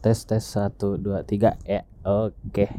tes 0.00 0.24
tes 0.24 0.40
satu 0.40 0.96
dua 0.96 1.20
tiga 1.28 1.60
ya. 1.68 1.84
Oke. 2.08 2.72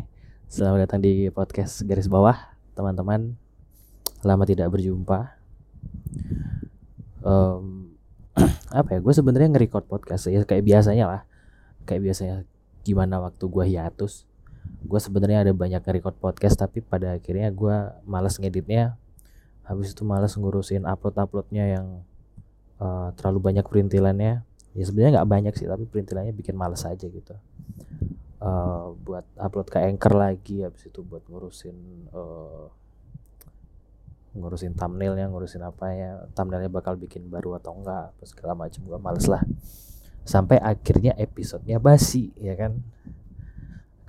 Selamat 0.49 0.89
datang 0.89 1.05
di 1.05 1.29
podcast 1.29 1.85
garis 1.85 2.09
bawah 2.09 2.33
teman-teman. 2.73 3.37
Lama 4.25 4.41
tidak 4.49 4.73
berjumpa. 4.73 5.29
Em, 7.21 7.93
apa 8.73 8.89
ya 8.97 8.99
gue 9.05 9.13
sebenarnya 9.13 9.53
nge-record 9.53 9.85
podcast 9.85 10.33
ya 10.33 10.41
kayak 10.41 10.65
biasanya 10.65 11.05
lah. 11.05 11.21
Kayak 11.85 12.09
biasanya 12.09 12.35
gimana 12.81 13.21
waktu 13.21 13.45
gue 13.45 13.65
hiatus. 13.69 14.25
Gue 14.81 14.97
sebenarnya 14.97 15.45
ada 15.45 15.53
banyak 15.53 15.77
nge-record 15.77 16.17
podcast 16.17 16.57
tapi 16.57 16.81
pada 16.81 17.21
akhirnya 17.21 17.53
gue 17.53 18.01
malas 18.09 18.41
ngeditnya. 18.41 18.97
Habis 19.69 19.93
itu 19.93 20.01
malas 20.01 20.33
ngurusin 20.33 20.89
upload 20.89 21.21
uploadnya 21.21 21.69
yang 21.69 22.01
eh, 22.81 23.13
terlalu 23.13 23.53
banyak 23.53 23.65
perintilannya 23.69 24.41
ya 24.71 24.83
sebenarnya 24.87 25.19
nggak 25.19 25.29
banyak 25.29 25.53
sih 25.59 25.67
tapi 25.67 25.83
perintilannya 25.83 26.31
bikin 26.31 26.55
males 26.55 26.83
aja 26.87 27.07
gitu. 27.07 27.35
Eh, 28.41 28.85
buat 29.05 29.25
upload 29.37 29.69
ke 29.69 29.77
anchor 29.77 30.17
lagi 30.17 30.65
habis 30.65 30.89
itu 30.89 31.05
buat 31.05 31.21
ngurusin 31.29 31.77
eh, 32.09 32.65
ngurusin 34.31 34.73
thumbnailnya 34.73 35.27
ngurusin 35.29 35.61
apa 35.61 35.91
ya 35.93 36.11
thumbnailnya 36.33 36.71
bakal 36.71 36.95
bikin 36.97 37.27
baru 37.27 37.59
atau 37.59 37.75
enggak 37.77 38.15
apa 38.15 38.23
segala 38.25 38.57
macam 38.57 38.81
gua 38.87 38.97
males 38.97 39.29
lah. 39.29 39.45
Sampai 40.25 40.57
akhirnya 40.57 41.13
episodenya 41.21 41.77
basi 41.77 42.33
ya 42.39 42.57
kan? 42.57 42.81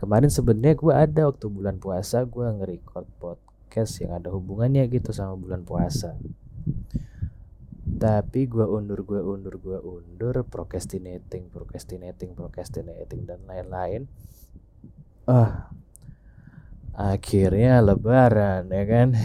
Kemarin 0.00 0.32
sebenarnya 0.32 0.80
gua 0.80 1.04
ada 1.04 1.28
waktu 1.28 1.46
bulan 1.52 1.76
puasa 1.76 2.24
gua 2.24 2.56
nge-record 2.56 3.06
podcast 3.20 4.00
yang 4.00 4.16
ada 4.16 4.32
hubungannya 4.32 4.88
gitu 4.88 5.12
sama 5.12 5.36
bulan 5.36 5.60
puasa 5.66 6.16
tapi 8.02 8.50
gua 8.50 8.66
undur 8.66 9.06
gua 9.06 9.22
undur 9.22 9.62
gua 9.62 9.78
undur 9.78 10.42
procrastinating 10.42 11.46
procrastinating 11.54 12.34
procrastinating 12.34 13.22
dan 13.30 13.38
lain-lain. 13.46 14.10
Ah 15.30 15.70
akhirnya 16.98 17.78
lebaran 17.78 18.66
ya 18.74 18.84
kan? 18.90 19.08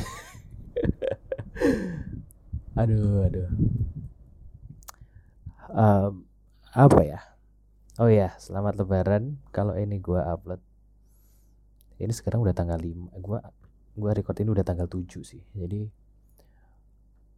Aduh 2.78 3.26
aduh. 3.26 3.50
Em, 5.74 6.14
apa 6.70 7.02
ya? 7.02 7.20
Oh 7.98 8.14
ya 8.14 8.38
selamat 8.38 8.78
lebaran. 8.78 9.42
Kalau 9.50 9.74
ini 9.74 9.98
gua 9.98 10.38
upload 10.38 10.62
ini 11.98 12.14
sekarang 12.14 12.46
udah 12.46 12.54
tanggal 12.54 12.78
5 12.78 13.10
gua 13.26 13.42
gua 13.98 14.12
record 14.14 14.38
ini 14.38 14.54
udah 14.54 14.62
tanggal 14.62 14.86
7 14.86 15.26
sih. 15.26 15.42
Jadi 15.58 15.90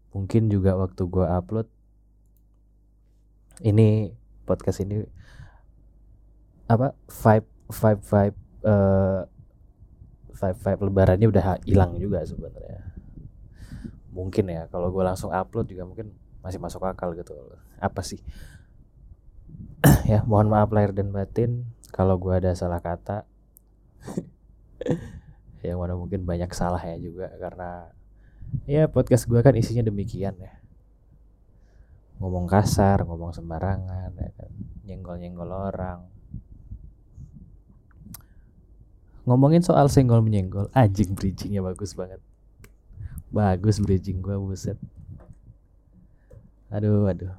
mungkin 0.10 0.50
juga 0.50 0.74
waktu 0.74 1.02
gua 1.06 1.38
upload 1.38 1.70
ini 3.62 4.16
podcast 4.48 4.82
ini 4.82 5.04
apa 6.70 6.94
vibe 7.10 7.48
vibe 7.70 8.02
vibe 8.02 8.38
eh 8.66 9.22
vibe 10.40 10.60
vibe 10.64 10.82
lebarannya 10.88 11.28
udah 11.28 11.44
hilang 11.68 12.00
juga 12.00 12.24
sebenarnya. 12.24 12.96
Mungkin 14.16 14.46
ya 14.48 14.72
kalau 14.72 14.88
gue 14.90 15.04
langsung 15.04 15.36
upload 15.36 15.68
juga 15.68 15.84
mungkin 15.84 16.16
masih 16.40 16.60
masuk 16.64 16.88
akal 16.88 17.12
gitu. 17.14 17.36
Apa 17.84 18.02
sih? 18.02 18.24
Ya 20.10 20.26
mohon 20.26 20.50
maaf 20.50 20.74
lahir 20.74 20.92
dan 20.92 21.14
batin 21.14 21.70
kalau 21.94 22.18
gue 22.18 22.34
ada 22.34 22.56
salah 22.56 22.82
kata. 22.82 23.28
Yang 25.66 25.78
mana 25.78 25.94
mungkin 26.00 26.24
banyak 26.24 26.50
salah 26.56 26.82
ya 26.82 26.96
juga 26.98 27.30
karena 27.38 27.92
ya 28.70 28.86
podcast 28.86 29.26
gue 29.26 29.40
kan 29.42 29.58
isinya 29.58 29.82
demikian 29.82 30.38
ya. 30.38 30.54
Ngomong 32.20 32.52
kasar 32.52 33.02
ngomong 33.08 33.32
sembarangan 33.32 34.12
ya 34.14 34.30
kan. 34.36 34.52
Nyenggol 34.84 35.18
nyenggol 35.24 35.50
orang. 35.50 36.04
Ngomongin 39.24 39.64
soal 39.64 39.88
senggol 39.88 40.20
menyenggol 40.26 40.68
anjing 40.76 41.16
bridgingnya 41.16 41.64
bagus 41.64 41.96
banget. 41.96 42.20
Bagus 43.30 43.80
bridging 43.80 44.20
gua 44.20 44.42
buset. 44.42 44.76
Aduh 46.74 47.08
aduh. 47.08 47.34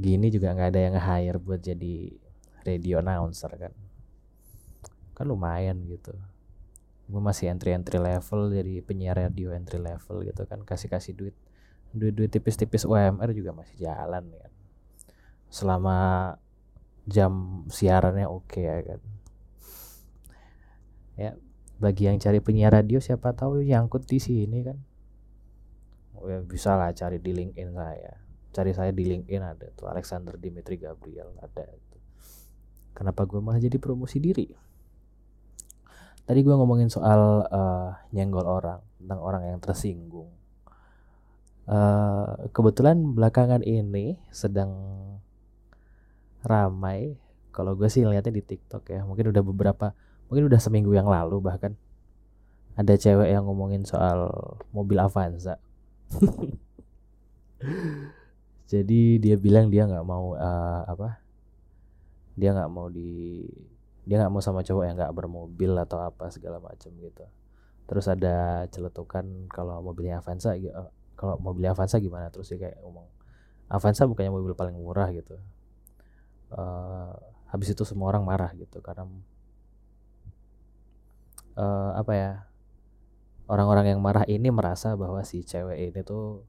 Gini 0.00 0.32
juga 0.32 0.56
nggak 0.56 0.68
ada 0.72 0.80
yang 0.80 0.96
hire 0.96 1.38
buat 1.38 1.60
jadi 1.60 2.10
radio 2.64 3.04
announcer 3.04 3.52
kan. 3.54 3.72
Kan 5.14 5.28
lumayan 5.28 5.84
gitu 5.84 6.16
gue 7.10 7.22
masih 7.22 7.50
entry 7.50 7.74
entry 7.74 7.98
level 7.98 8.54
jadi 8.54 8.80
penyiar 8.86 9.18
radio 9.18 9.50
entry 9.50 9.82
level 9.82 10.22
gitu 10.22 10.46
kan 10.46 10.62
kasih 10.62 10.86
kasih 10.86 11.12
duit. 11.18 11.36
Duit 11.90 12.14
duit 12.14 12.30
tipis 12.30 12.54
tipis 12.54 12.86
UMR 12.86 13.34
juga 13.34 13.50
masih 13.50 13.76
jalan 13.82 14.30
kan. 14.30 14.52
Selama 15.50 15.98
jam 17.10 17.66
siarannya 17.66 18.30
oke 18.30 18.62
ya 18.62 18.78
kan. 18.86 19.00
Ya 21.18 21.30
bagi 21.82 22.06
yang 22.06 22.22
cari 22.22 22.38
penyiar 22.38 22.70
radio 22.70 23.02
siapa 23.02 23.34
tahu 23.34 23.66
nyangkut 23.66 24.06
di 24.06 24.22
sini 24.22 24.62
kan. 24.62 24.78
Ya 26.22 26.38
bisa 26.46 26.78
lah 26.78 26.94
cari 26.94 27.18
di 27.18 27.34
LinkedIn 27.34 27.74
saya 27.74 28.30
cari 28.50 28.74
saya 28.74 28.90
di 28.90 29.06
LinkedIn 29.06 29.42
ada 29.42 29.70
tuh 29.78 29.86
Alexander 29.86 30.34
Dimitri 30.34 30.74
Gabriel 30.74 31.30
ada 31.38 31.64
itu 31.70 31.98
kenapa 32.90 33.22
gue 33.22 33.38
malah 33.38 33.62
jadi 33.62 33.78
promosi 33.78 34.18
diri 34.18 34.50
tadi 36.24 36.40
gue 36.44 36.54
ngomongin 36.54 36.88
soal 36.92 37.44
eh, 37.48 37.88
nyenggol 38.16 38.46
orang 38.46 38.80
tentang 39.00 39.20
orang 39.20 39.42
yang 39.48 39.58
tersinggung. 39.62 40.30
Eh, 41.70 42.30
kebetulan 42.50 43.14
belakangan 43.14 43.62
ini 43.62 44.18
sedang 44.34 44.74
ramai 46.42 47.14
kalau 47.54 47.78
gue 47.78 47.86
sih 47.86 48.02
lihatnya 48.02 48.32
di 48.32 48.42
TikTok 48.42 48.88
ya 48.88 49.04
mungkin 49.04 49.28
udah 49.28 49.42
beberapa 49.44 49.92
mungkin 50.26 50.48
udah 50.48 50.56
seminggu 50.56 50.90
yang 50.96 51.04
lalu 51.04 51.36
bahkan 51.38 51.76
ada 52.74 52.96
cewek 52.96 53.28
yang 53.28 53.44
ngomongin 53.44 53.84
soal 53.84 54.30
mobil 54.72 54.98
Avanza. 54.98 55.60
Jadi 58.72 59.20
dia 59.20 59.36
bilang 59.36 59.68
dia 59.68 59.86
nggak 59.86 60.06
mau 60.06 60.34
eh, 60.34 60.82
apa 60.90 61.22
dia 62.34 62.50
nggak 62.56 62.70
mau 62.72 62.88
di 62.90 63.44
dia 64.10 64.18
nggak 64.18 64.32
mau 64.34 64.42
sama 64.42 64.66
cowok 64.66 64.82
yang 64.90 64.98
nggak 64.98 65.14
bermobil 65.14 65.70
atau 65.78 66.02
apa 66.02 66.34
segala 66.34 66.58
macam 66.58 66.90
gitu. 66.98 67.22
Terus 67.86 68.10
ada 68.10 68.66
celetukan 68.66 69.46
kalau 69.46 69.78
mobilnya 69.78 70.18
Avanza 70.18 70.58
eh, 70.58 70.66
kalau 71.14 71.38
mobilnya 71.38 71.70
Avanza 71.78 72.02
gimana? 72.02 72.26
Terus 72.34 72.50
dia 72.50 72.58
kayak 72.58 72.82
ngomong 72.82 73.06
Avanza 73.70 74.10
bukannya 74.10 74.34
mobil 74.34 74.58
paling 74.58 74.74
murah 74.74 75.14
gitu. 75.14 75.38
Eh, 76.50 77.12
habis 77.54 77.70
itu 77.70 77.86
semua 77.86 78.10
orang 78.10 78.26
marah 78.26 78.50
gitu 78.58 78.82
karena 78.82 79.06
eh, 81.54 81.90
apa 81.94 82.12
ya 82.18 82.30
orang-orang 83.46 83.94
yang 83.94 84.02
marah 84.02 84.26
ini 84.26 84.50
merasa 84.50 84.98
bahwa 84.98 85.22
si 85.22 85.46
cewek 85.46 85.78
ini 85.78 86.02
tuh 86.02 86.42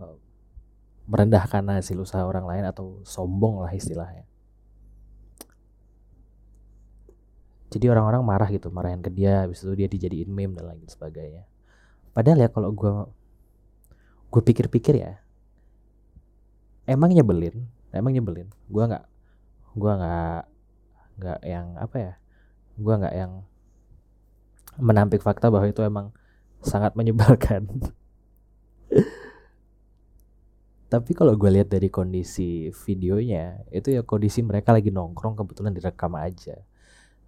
eh, 0.00 0.16
merendahkan 1.04 1.68
hasil 1.68 2.00
usaha 2.00 2.24
orang 2.24 2.48
lain 2.48 2.64
atau 2.64 3.04
sombong 3.04 3.60
lah 3.60 3.72
istilahnya 3.76 4.24
jadi 7.68 7.92
orang-orang 7.92 8.24
marah 8.24 8.48
gitu 8.48 8.72
marahin 8.72 9.04
ke 9.04 9.12
dia 9.12 9.44
habis 9.44 9.60
itu 9.60 9.72
dia 9.76 9.88
dijadiin 9.88 10.32
meme 10.32 10.56
dan 10.56 10.72
lain 10.72 10.88
sebagainya. 10.88 11.44
Padahal 12.16 12.40
ya 12.40 12.48
kalau 12.48 12.72
gua 12.72 13.12
gue 14.28 14.42
pikir-pikir 14.44 15.00
ya 15.00 15.20
emang 16.88 17.12
nyebelin 17.12 17.68
emang 17.92 18.16
nyebelin. 18.16 18.48
Gua 18.72 18.88
nggak 18.88 19.04
gua 19.76 19.92
nggak 20.00 20.40
nggak 21.18 21.40
yang 21.44 21.66
apa 21.76 21.96
ya 21.96 22.12
gua 22.80 22.94
nggak 23.04 23.14
yang 23.14 23.32
menampik 24.80 25.20
fakta 25.20 25.52
bahwa 25.52 25.68
itu 25.68 25.84
emang 25.84 26.14
sangat 26.64 26.96
menyebalkan. 26.96 27.68
Tapi 30.88 31.12
kalau 31.12 31.36
gue 31.36 31.52
lihat 31.52 31.68
dari 31.68 31.92
kondisi 31.92 32.72
videonya 32.72 33.60
itu 33.68 33.92
ya 33.92 34.00
kondisi 34.00 34.40
mereka 34.40 34.72
lagi 34.72 34.88
nongkrong 34.88 35.36
kebetulan 35.36 35.76
direkam 35.76 36.16
aja 36.16 36.64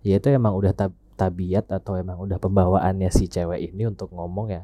ya 0.00 0.16
itu 0.16 0.28
emang 0.32 0.56
udah 0.56 0.72
tab- 0.72 1.00
tabiat 1.16 1.68
atau 1.68 2.00
emang 2.00 2.16
udah 2.16 2.40
pembawaannya 2.40 3.12
si 3.12 3.28
cewek 3.28 3.72
ini 3.72 3.88
untuk 3.88 4.12
ngomong 4.12 4.48
ya. 4.48 4.62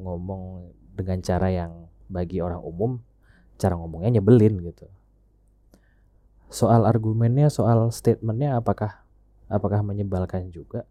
Ngomong 0.00 0.72
dengan 0.98 1.22
cara 1.22 1.48
yang 1.50 1.86
bagi 2.10 2.42
orang 2.42 2.58
umum 2.60 2.98
cara 3.60 3.76
ngomongnya 3.76 4.18
nyebelin 4.18 4.58
gitu. 4.64 4.88
Soal 6.50 6.88
argumennya 6.88 7.52
soal 7.52 7.92
statementnya 7.94 8.58
apakah 8.58 9.06
apakah 9.46 9.84
menyebalkan 9.84 10.50
juga? 10.50 10.88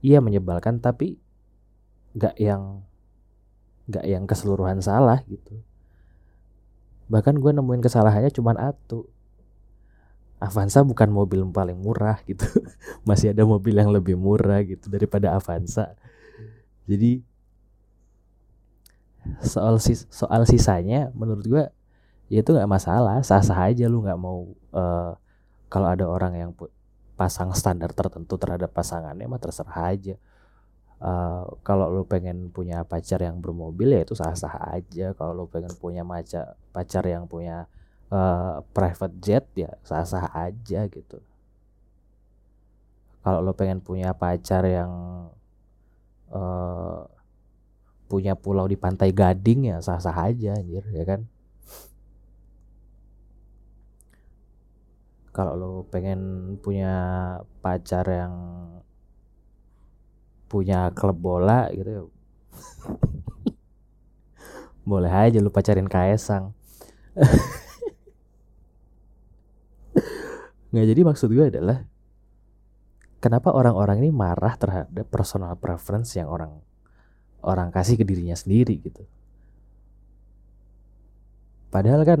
Iya 0.00 0.22
menyebalkan 0.22 0.78
tapi 0.78 1.18
nggak 2.14 2.38
yang 2.38 2.86
nggak 3.90 4.04
yang 4.06 4.24
keseluruhan 4.24 4.80
salah 4.80 5.20
gitu. 5.26 5.60
Bahkan 7.12 7.40
gue 7.40 7.52
nemuin 7.52 7.82
kesalahannya 7.82 8.30
cuman 8.32 8.56
atu 8.56 9.08
Avanza 10.38 10.86
bukan 10.86 11.10
mobil 11.10 11.42
paling 11.50 11.74
murah 11.74 12.22
gitu. 12.22 12.46
Masih 13.08 13.34
ada 13.34 13.42
mobil 13.42 13.74
yang 13.74 13.90
lebih 13.90 14.14
murah 14.14 14.62
gitu 14.62 14.86
daripada 14.86 15.34
Avanza. 15.34 15.98
Jadi 16.86 17.20
soal 19.44 19.76
sis 19.76 20.08
soal 20.08 20.48
sisanya 20.48 21.12
menurut 21.12 21.44
gua 21.44 21.64
ya 22.30 22.40
itu 22.46 22.54
nggak 22.54 22.70
masalah. 22.70 23.18
Sah 23.26 23.42
sah 23.42 23.66
aja 23.66 23.90
lu 23.90 24.06
nggak 24.06 24.20
mau 24.20 24.46
uh, 24.72 25.18
kalau 25.66 25.88
ada 25.90 26.06
orang 26.06 26.32
yang 26.38 26.50
pasang 27.18 27.50
standar 27.50 27.90
tertentu 27.90 28.38
terhadap 28.38 28.70
pasangannya 28.70 29.26
mah 29.26 29.42
terserah 29.42 29.90
aja. 29.90 30.14
Uh, 30.98 31.46
kalau 31.62 31.90
lo 31.94 32.02
pengen 32.06 32.50
punya 32.50 32.82
pacar 32.82 33.22
yang 33.22 33.38
bermobil 33.38 33.90
ya 33.90 34.06
itu 34.06 34.14
sah-sah 34.14 34.70
aja. 34.70 35.18
Kalau 35.18 35.34
lo 35.34 35.44
pengen 35.50 35.74
punya 35.74 36.06
maca 36.06 36.54
pacar 36.70 37.02
yang 37.10 37.26
punya 37.26 37.66
uh, 38.12 38.64
private 38.72 39.16
jet 39.20 39.44
ya 39.54 39.70
sah-sah 39.84 40.32
aja 40.32 40.88
gitu. 40.88 41.18
Kalau 43.22 43.44
lo 43.44 43.52
pengen 43.52 43.84
punya 43.84 44.16
pacar 44.16 44.64
yang 44.64 44.92
uh, 46.32 47.04
punya 48.08 48.32
pulau 48.32 48.64
di 48.64 48.76
pantai 48.78 49.12
Gading 49.12 49.68
ya 49.74 49.78
sah-sah 49.84 50.16
aja 50.16 50.56
anjir 50.56 50.84
ya 50.92 51.04
kan? 51.04 51.20
Kalau 55.36 55.54
lo 55.54 55.70
pengen 55.86 56.56
punya 56.58 56.94
pacar 57.60 58.08
yang 58.08 58.34
punya 60.48 60.88
klub 60.96 61.20
bola 61.20 61.68
gitu 61.76 61.90
ya 61.92 62.02
boleh 64.88 65.12
aja 65.12 65.44
lu 65.44 65.52
pacarin 65.52 65.84
Kaisang 65.84 66.56
nggak 70.68 70.86
jadi 70.94 71.00
maksud 71.04 71.28
gue 71.32 71.46
adalah 71.48 71.84
kenapa 73.18 73.50
orang-orang 73.50 74.04
ini 74.04 74.10
marah 74.14 74.54
terhadap 74.54 75.06
personal 75.08 75.56
preference 75.58 76.14
yang 76.14 76.28
orang 76.30 76.60
orang 77.42 77.70
kasih 77.70 77.98
ke 77.98 78.04
dirinya 78.04 78.34
sendiri 78.34 78.78
gitu. 78.82 79.06
Padahal 81.68 82.02
kan 82.02 82.20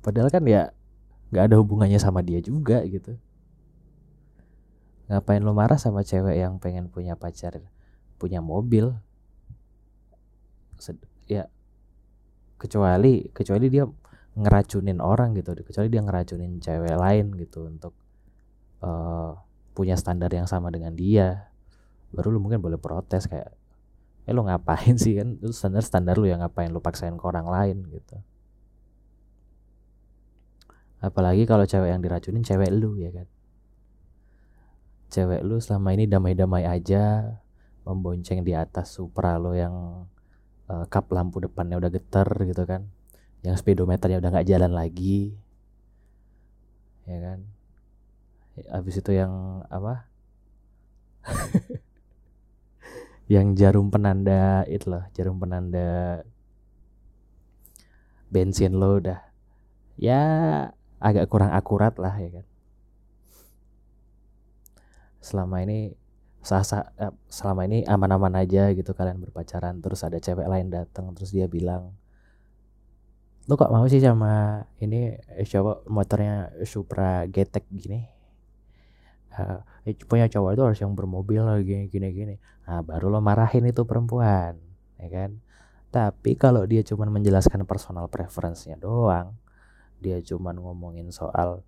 padahal 0.00 0.32
kan 0.32 0.44
ya 0.48 0.72
nggak 1.28 1.44
ada 1.52 1.56
hubungannya 1.60 2.00
sama 2.00 2.24
dia 2.24 2.40
juga 2.40 2.80
gitu. 2.88 3.16
Ngapain 5.08 5.40
lo 5.40 5.56
marah 5.56 5.80
sama 5.80 6.04
cewek 6.04 6.36
yang 6.36 6.60
pengen 6.60 6.92
punya 6.92 7.16
pacar, 7.16 7.60
punya 8.20 8.44
mobil? 8.44 8.92
ya 11.28 11.50
kecuali 12.54 13.28
kecuali 13.34 13.66
dia 13.66 13.84
ngeracunin 14.38 15.02
orang 15.02 15.34
gitu, 15.34 15.52
kecuali 15.66 15.90
dia 15.90 16.02
ngeracunin 16.02 16.62
cewek 16.62 16.94
lain 16.94 17.34
gitu 17.34 17.66
untuk 17.66 17.94
uh, 18.86 19.34
punya 19.74 19.98
standar 19.98 20.30
yang 20.30 20.46
sama 20.46 20.70
dengan 20.70 20.94
dia 20.94 21.50
baru 22.08 22.32
lu 22.32 22.40
mungkin 22.40 22.64
boleh 22.64 22.80
protes 22.80 23.28
kayak 23.28 23.52
eh 24.28 24.32
lu 24.36 24.44
ngapain 24.44 24.96
sih 24.96 25.16
kan? 25.16 25.40
Itu 25.40 25.52
standar 25.52 25.84
standar 25.84 26.16
lu 26.20 26.28
yang 26.28 26.40
ngapain 26.44 26.68
lu 26.68 26.80
paksain 26.84 27.16
ke 27.16 27.24
orang 27.24 27.48
lain? 27.48 27.84
gitu. 27.88 28.16
Apalagi 30.98 31.46
kalau 31.46 31.64
cewek 31.64 31.94
yang 31.94 32.02
diracunin 32.02 32.44
cewek 32.44 32.68
lu 32.74 32.98
ya 33.00 33.10
kan? 33.14 33.26
Cewek 35.08 35.40
lu 35.40 35.56
selama 35.56 35.96
ini 35.96 36.04
damai-damai 36.04 36.68
aja 36.68 37.36
membonceng 37.88 38.44
di 38.44 38.52
atas 38.52 38.92
Supra 38.92 39.40
lo 39.40 39.56
yang 39.56 40.04
uh, 40.68 40.84
kap 40.92 41.08
lampu 41.08 41.40
depannya 41.40 41.80
udah 41.80 41.88
geter 41.88 42.28
gitu 42.44 42.68
kan 42.68 42.84
yang 43.46 43.54
speedometernya 43.54 44.18
udah 44.18 44.30
nggak 44.34 44.48
jalan 44.48 44.72
lagi. 44.74 45.34
Ya 47.06 47.18
kan? 47.22 47.38
Habis 48.68 48.98
itu 48.98 49.14
yang 49.14 49.64
apa? 49.70 50.08
Yang 53.28 53.60
jarum 53.60 53.92
penanda 53.92 54.64
itu 54.64 54.88
loh 54.88 55.04
jarum 55.12 55.36
penanda 55.36 56.24
bensin 58.32 58.72
lo 58.72 58.96
udah 58.96 59.20
ya 60.00 60.22
agak 60.96 61.28
kurang 61.28 61.52
akurat 61.52 61.92
lah 62.00 62.16
ya 62.16 62.40
kan? 62.40 62.46
Selama 65.20 65.60
ini 65.60 65.92
sah 66.40 66.64
-sah, 66.64 66.88
eh, 66.96 67.12
selama 67.28 67.68
ini 67.68 67.84
aman-aman 67.84 68.32
aja 68.40 68.72
gitu 68.72 68.96
kalian 68.96 69.20
berpacaran 69.20 69.76
terus 69.84 70.00
ada 70.08 70.16
cewek 70.16 70.48
lain 70.48 70.72
datang 70.72 71.12
terus 71.12 71.28
dia 71.28 71.44
bilang 71.44 71.92
lo 73.48 73.56
kok 73.56 73.72
mau 73.72 73.88
sih 73.88 73.98
sama 73.98 74.60
ini 74.84 75.16
eh, 75.16 75.46
coba 75.48 75.80
motornya 75.88 76.52
Supra 76.68 77.24
Getek 77.24 77.64
gini? 77.72 78.04
Uh, 79.38 79.62
punya 80.10 80.26
cowok 80.26 80.50
itu 80.52 80.62
harus 80.66 80.78
yang 80.82 80.98
bermobil 80.98 81.46
lagi 81.46 81.86
gini 81.86 82.10
gini 82.10 82.34
nah 82.66 82.82
baru 82.82 83.06
lo 83.06 83.22
marahin 83.22 83.64
itu 83.64 83.82
perempuan 83.88 84.60
ya 85.00 85.08
kan? 85.08 85.30
Tapi 85.88 86.36
kalau 86.36 86.68
dia 86.68 86.84
cuma 86.84 87.08
menjelaskan 87.08 87.64
personal 87.64 88.12
preference-nya 88.12 88.76
doang 88.76 89.32
dia 89.98 90.20
cuma 90.22 90.54
ngomongin 90.54 91.10
soal 91.10 91.64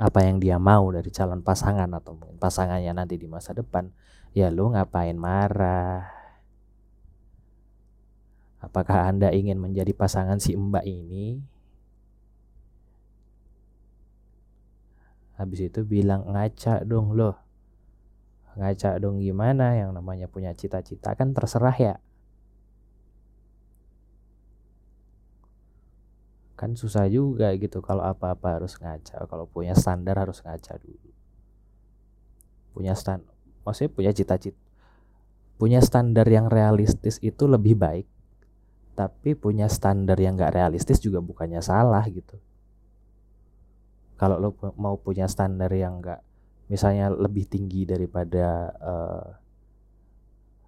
apa 0.00 0.24
yang 0.24 0.40
dia 0.40 0.56
mau 0.56 0.88
dari 0.88 1.12
calon 1.12 1.44
pasangan 1.44 1.92
atau 1.92 2.16
mungkin 2.16 2.40
pasangannya 2.40 2.96
nanti 2.96 3.20
di 3.20 3.28
masa 3.28 3.52
depan 3.52 3.92
ya 4.32 4.48
lu 4.48 4.72
ngapain 4.72 5.12
marah 5.12 6.19
apakah 8.60 9.08
anda 9.08 9.32
ingin 9.34 9.58
menjadi 9.58 9.90
pasangan 9.96 10.38
si 10.38 10.54
mbak 10.54 10.84
ini? 10.86 11.40
Habis 15.40 15.72
itu 15.72 15.80
bilang 15.88 16.28
ngaca 16.28 16.84
dong 16.84 17.16
loh. 17.16 17.36
Ngaca 18.60 19.00
dong 19.00 19.24
gimana? 19.24 19.74
Yang 19.80 19.90
namanya 19.96 20.26
punya 20.28 20.52
cita-cita 20.52 21.16
kan 21.16 21.32
terserah 21.32 21.76
ya. 21.80 21.94
Kan 26.60 26.76
susah 26.76 27.08
juga 27.08 27.56
gitu 27.56 27.80
kalau 27.80 28.04
apa-apa 28.04 28.60
harus 28.60 28.76
ngaca. 28.76 29.24
Kalau 29.24 29.48
punya 29.48 29.72
standar 29.72 30.20
harus 30.20 30.44
ngaca 30.44 30.76
dulu. 30.76 31.08
Punya 32.76 32.92
stand 32.92 33.24
maksudnya 33.64 33.90
punya 33.92 34.12
cita-cita 34.12 34.58
punya 35.60 35.84
standar 35.84 36.24
yang 36.24 36.48
realistis 36.48 37.20
itu 37.20 37.44
lebih 37.44 37.76
baik 37.76 38.08
tapi 38.94 39.32
punya 39.38 39.70
standar 39.70 40.18
yang 40.20 40.36
gak 40.36 40.54
realistis 40.54 41.00
juga 41.00 41.22
bukannya 41.22 41.62
salah 41.64 42.04
gitu. 42.08 42.36
Kalau 44.20 44.36
lo 44.36 44.52
mau 44.76 45.00
punya 45.00 45.24
standar 45.24 45.72
yang 45.72 46.04
enggak 46.04 46.20
misalnya 46.68 47.08
lebih 47.10 47.48
tinggi 47.48 47.88
daripada 47.88 48.70
uh, 48.78 49.26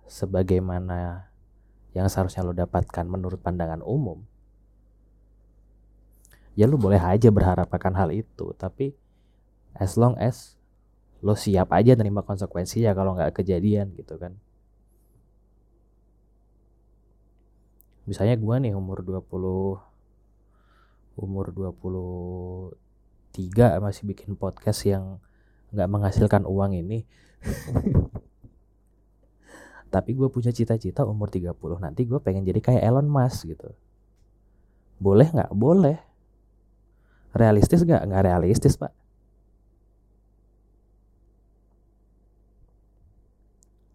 sebagaimana 0.08 1.28
yang 1.92 2.08
seharusnya 2.08 2.42
lo 2.42 2.56
dapatkan 2.56 3.04
menurut 3.04 3.38
pandangan 3.38 3.84
umum 3.84 4.24
ya 6.56 6.68
lo 6.68 6.76
boleh 6.76 7.00
aja 7.00 7.28
berharap 7.32 7.68
akan 7.68 7.94
hal 7.96 8.10
itu. 8.12 8.52
Tapi 8.56 8.92
as 9.76 9.96
long 9.96 10.16
as 10.20 10.56
lo 11.22 11.38
siap 11.38 11.70
aja 11.70 11.94
terima 11.94 12.20
konsekuensinya 12.26 12.92
kalau 12.92 13.14
nggak 13.14 13.32
kejadian 13.36 13.94
gitu 13.94 14.18
kan 14.18 14.34
misalnya 18.08 18.34
gue 18.34 18.56
nih 18.68 18.74
umur 18.74 19.02
20 19.06 19.78
umur 21.12 21.46
20 21.52 22.74
tiga 23.32 23.80
masih 23.80 24.08
bikin 24.08 24.36
podcast 24.36 24.84
yang 24.84 25.20
nggak 25.72 25.88
menghasilkan 25.88 26.44
uang 26.44 26.76
ini. 26.76 27.04
Tapi 29.92 30.16
gue 30.16 30.28
punya 30.32 30.52
cita-cita 30.52 31.04
umur 31.04 31.28
30 31.28 31.52
nanti 31.80 32.08
gue 32.08 32.16
pengen 32.20 32.48
jadi 32.48 32.60
kayak 32.60 32.82
Elon 32.84 33.08
Musk 33.08 33.44
gitu. 33.48 33.72
Boleh 34.96 35.28
nggak? 35.28 35.52
Boleh. 35.52 36.00
Realistis 37.36 37.84
nggak? 37.84 38.08
Nggak 38.08 38.24
realistis 38.24 38.76
pak. 38.80 38.92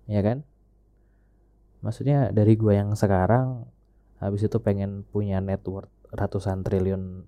Ya 0.08 0.22
kan? 0.24 0.46
Maksudnya 1.82 2.34
dari 2.34 2.58
gue 2.58 2.74
yang 2.74 2.94
sekarang 2.98 3.70
habis 4.17 4.41
itu 4.45 4.57
pengen 4.57 5.05
punya 5.05 5.38
network 5.38 5.89
ratusan 6.09 6.65
triliun 6.65 7.27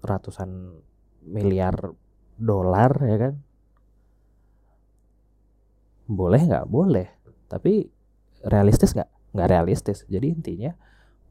ratusan 0.00 0.80
miliar 1.26 1.92
dolar 2.40 2.92
ya 3.04 3.16
kan? 3.28 3.34
Boleh 6.10 6.40
nggak? 6.42 6.66
Boleh. 6.66 7.06
Tapi 7.46 7.86
realistis 8.42 8.96
nggak? 8.96 9.10
Nggak 9.36 9.48
realistis. 9.52 9.98
Jadi 10.08 10.26
intinya 10.32 10.72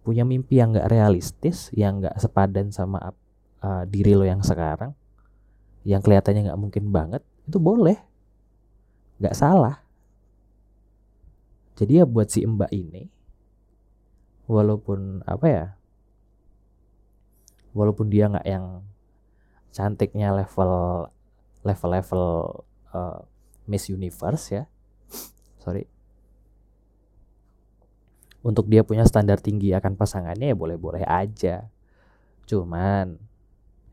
punya 0.06 0.24
mimpi 0.24 0.62
yang 0.62 0.72
nggak 0.72 0.88
realistis 0.88 1.74
yang 1.76 2.00
nggak 2.00 2.16
sepadan 2.22 2.72
sama 2.72 3.12
uh, 3.60 3.84
diri 3.84 4.16
lo 4.16 4.24
yang 4.24 4.40
sekarang 4.40 4.96
yang 5.84 6.00
kelihatannya 6.00 6.48
nggak 6.52 6.62
mungkin 6.62 6.86
banget 6.94 7.22
itu 7.50 7.58
boleh. 7.60 7.98
Nggak 9.20 9.36
salah. 9.36 9.84
Jadi 11.76 12.04
ya 12.04 12.06
buat 12.06 12.28
si 12.28 12.44
mbak 12.44 12.72
ini 12.76 13.19
walaupun 14.50 15.22
apa 15.30 15.46
ya 15.46 15.66
walaupun 17.78 18.10
dia 18.10 18.26
nggak 18.26 18.48
yang 18.50 18.82
cantiknya 19.70 20.34
level 20.34 21.06
level 21.62 21.90
level 21.94 22.26
uh, 22.90 23.22
Miss 23.70 23.86
Universe 23.94 24.50
ya. 24.50 24.64
Sorry. 25.62 25.86
Untuk 28.42 28.66
dia 28.72 28.82
punya 28.82 29.06
standar 29.06 29.38
tinggi 29.38 29.70
akan 29.78 29.94
pasangannya 29.94 30.50
ya 30.50 30.58
boleh-boleh 30.58 31.06
aja. 31.06 31.70
Cuman 32.50 33.22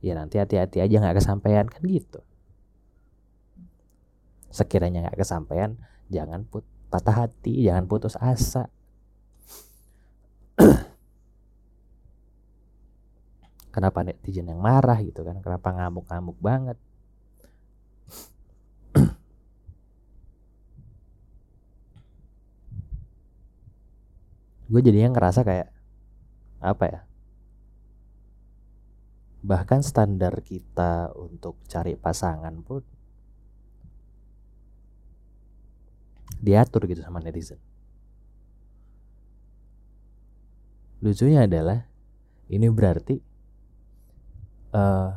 ya 0.00 0.16
nanti 0.16 0.40
hati-hati 0.40 0.80
aja 0.80 0.96
nggak 0.96 1.20
kesampaian 1.20 1.68
kan 1.68 1.82
gitu. 1.84 2.24
Sekiranya 4.48 5.10
nggak 5.10 5.20
kesampaian 5.20 5.76
jangan 6.08 6.48
put 6.48 6.64
patah 6.88 7.28
hati 7.28 7.66
jangan 7.66 7.84
putus 7.84 8.16
asa 8.16 8.70
kenapa 13.74 14.00
netizen 14.00 14.48
yang 14.48 14.60
marah 14.60 14.96
gitu 15.04 15.20
kan? 15.20 15.36
Kenapa 15.44 15.68
ngamuk-ngamuk 15.76 16.40
banget? 16.40 16.80
Gue 24.72 24.80
jadinya 24.80 25.12
ngerasa 25.12 25.44
kayak 25.44 25.68
apa 26.64 26.84
ya? 26.88 27.04
Bahkan 29.46 29.78
standar 29.84 30.40
kita 30.40 31.12
untuk 31.14 31.60
cari 31.68 31.94
pasangan 31.94 32.56
pun 32.64 32.82
diatur 36.40 36.88
gitu 36.88 37.04
sama 37.04 37.20
netizen 37.20 37.60
lucunya 41.00 41.44
adalah 41.44 41.84
ini 42.48 42.66
berarti 42.70 43.16
uh, 44.72 45.10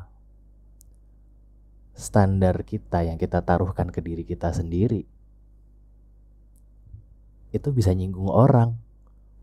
standar 2.00 2.64
kita 2.64 3.04
yang 3.04 3.20
kita 3.20 3.44
taruhkan 3.44 3.92
ke 3.92 4.00
diri 4.00 4.24
kita 4.24 4.56
sendiri 4.56 5.04
itu 7.50 7.70
bisa 7.74 7.92
nyinggung 7.94 8.30
orang. 8.30 8.78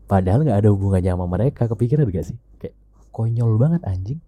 Padahal 0.07 0.47
nggak 0.47 0.59
ada 0.63 0.71
hubungannya 0.71 1.11
sama 1.11 1.27
mereka 1.27 1.67
kepikiran 1.67 2.07
gak 2.07 2.31
sih? 2.31 2.37
Kayak 2.55 2.75
konyol 3.11 3.59
banget 3.59 3.83
anjing. 3.83 4.19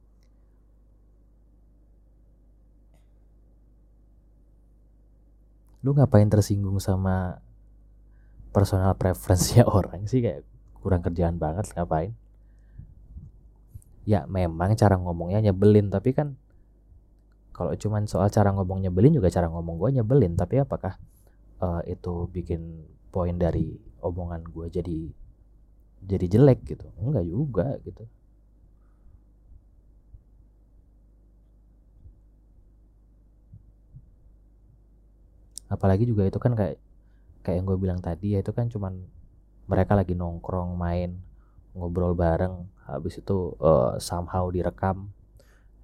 Lu 5.80 5.96
ngapain 5.96 6.28
tersinggung 6.28 6.84
sama 6.84 7.40
personal 8.52 8.92
preference-nya 9.00 9.64
orang 9.80 10.04
sih? 10.12 10.20
Kayak 10.20 10.44
kurang 10.80 11.02
kerjaan 11.04 11.36
banget 11.38 11.72
ngapain? 11.76 12.12
Ya 14.08 14.26
memang 14.26 14.74
cara 14.74 14.96
ngomongnya 14.98 15.40
nyebelin 15.52 15.94
tapi 15.94 16.18
kan 16.18 16.34
kalau 17.60 17.76
cuman 17.76 18.08
soal 18.08 18.32
cara 18.32 18.56
ngomong 18.56 18.88
nyebelin 18.88 19.20
juga 19.20 19.28
cara 19.28 19.52
ngomong 19.52 19.76
gue 19.76 20.00
nyebelin. 20.00 20.40
Tapi 20.40 20.64
apakah 20.64 20.96
uh, 21.60 21.84
itu 21.84 22.32
bikin 22.32 22.88
poin 23.12 23.36
dari 23.36 23.76
omongan 24.00 24.48
gue 24.48 24.72
jadi 24.72 25.00
jadi 26.08 26.26
jelek 26.40 26.64
gitu? 26.64 26.88
Enggak 27.04 27.28
juga 27.28 27.68
gitu. 27.84 28.08
Apalagi 35.68 36.08
juga 36.08 36.24
itu 36.26 36.40
kan 36.40 36.56
kayak 36.56 36.80
kayak 37.44 37.56
yang 37.60 37.68
gue 37.68 37.78
bilang 37.78 38.00
tadi 38.00 38.34
ya 38.36 38.40
itu 38.40 38.56
kan 38.56 38.72
cuman 38.72 39.04
mereka 39.70 39.94
lagi 39.94 40.18
nongkrong 40.18 40.74
main 40.74 41.14
ngobrol 41.78 42.18
bareng. 42.18 42.66
Habis 42.90 43.22
itu 43.22 43.54
uh, 43.62 44.02
somehow 44.02 44.50
direkam. 44.50 45.14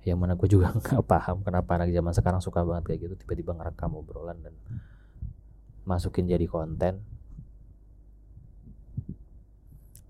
Yang 0.02 0.18
mana 0.18 0.34
gue 0.34 0.50
juga 0.50 0.74
nggak 0.82 1.06
paham 1.06 1.46
kenapa 1.46 1.78
anak 1.78 1.94
zaman 1.94 2.14
sekarang 2.18 2.42
suka 2.42 2.66
banget 2.66 2.84
kayak 2.90 3.00
gitu. 3.06 3.14
Tiba-tiba 3.22 3.54
ngerekam 3.54 3.94
obrolan 3.94 4.42
dan 4.42 4.58
masukin 5.86 6.26
jadi 6.26 6.50
konten. 6.50 7.06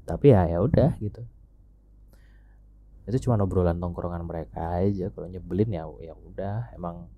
Tapi 0.08 0.26
ya 0.32 0.48
ya 0.48 0.64
udah 0.64 0.96
gitu. 1.04 1.20
Itu 3.06 3.28
cuma 3.28 3.36
obrolan 3.44 3.76
nongkrongan 3.76 4.24
mereka 4.24 4.80
aja. 4.80 5.12
Kalau 5.12 5.28
nyebelin 5.28 5.76
ya 5.76 5.84
ya 6.00 6.16
udah. 6.16 6.72
Emang 6.72 7.12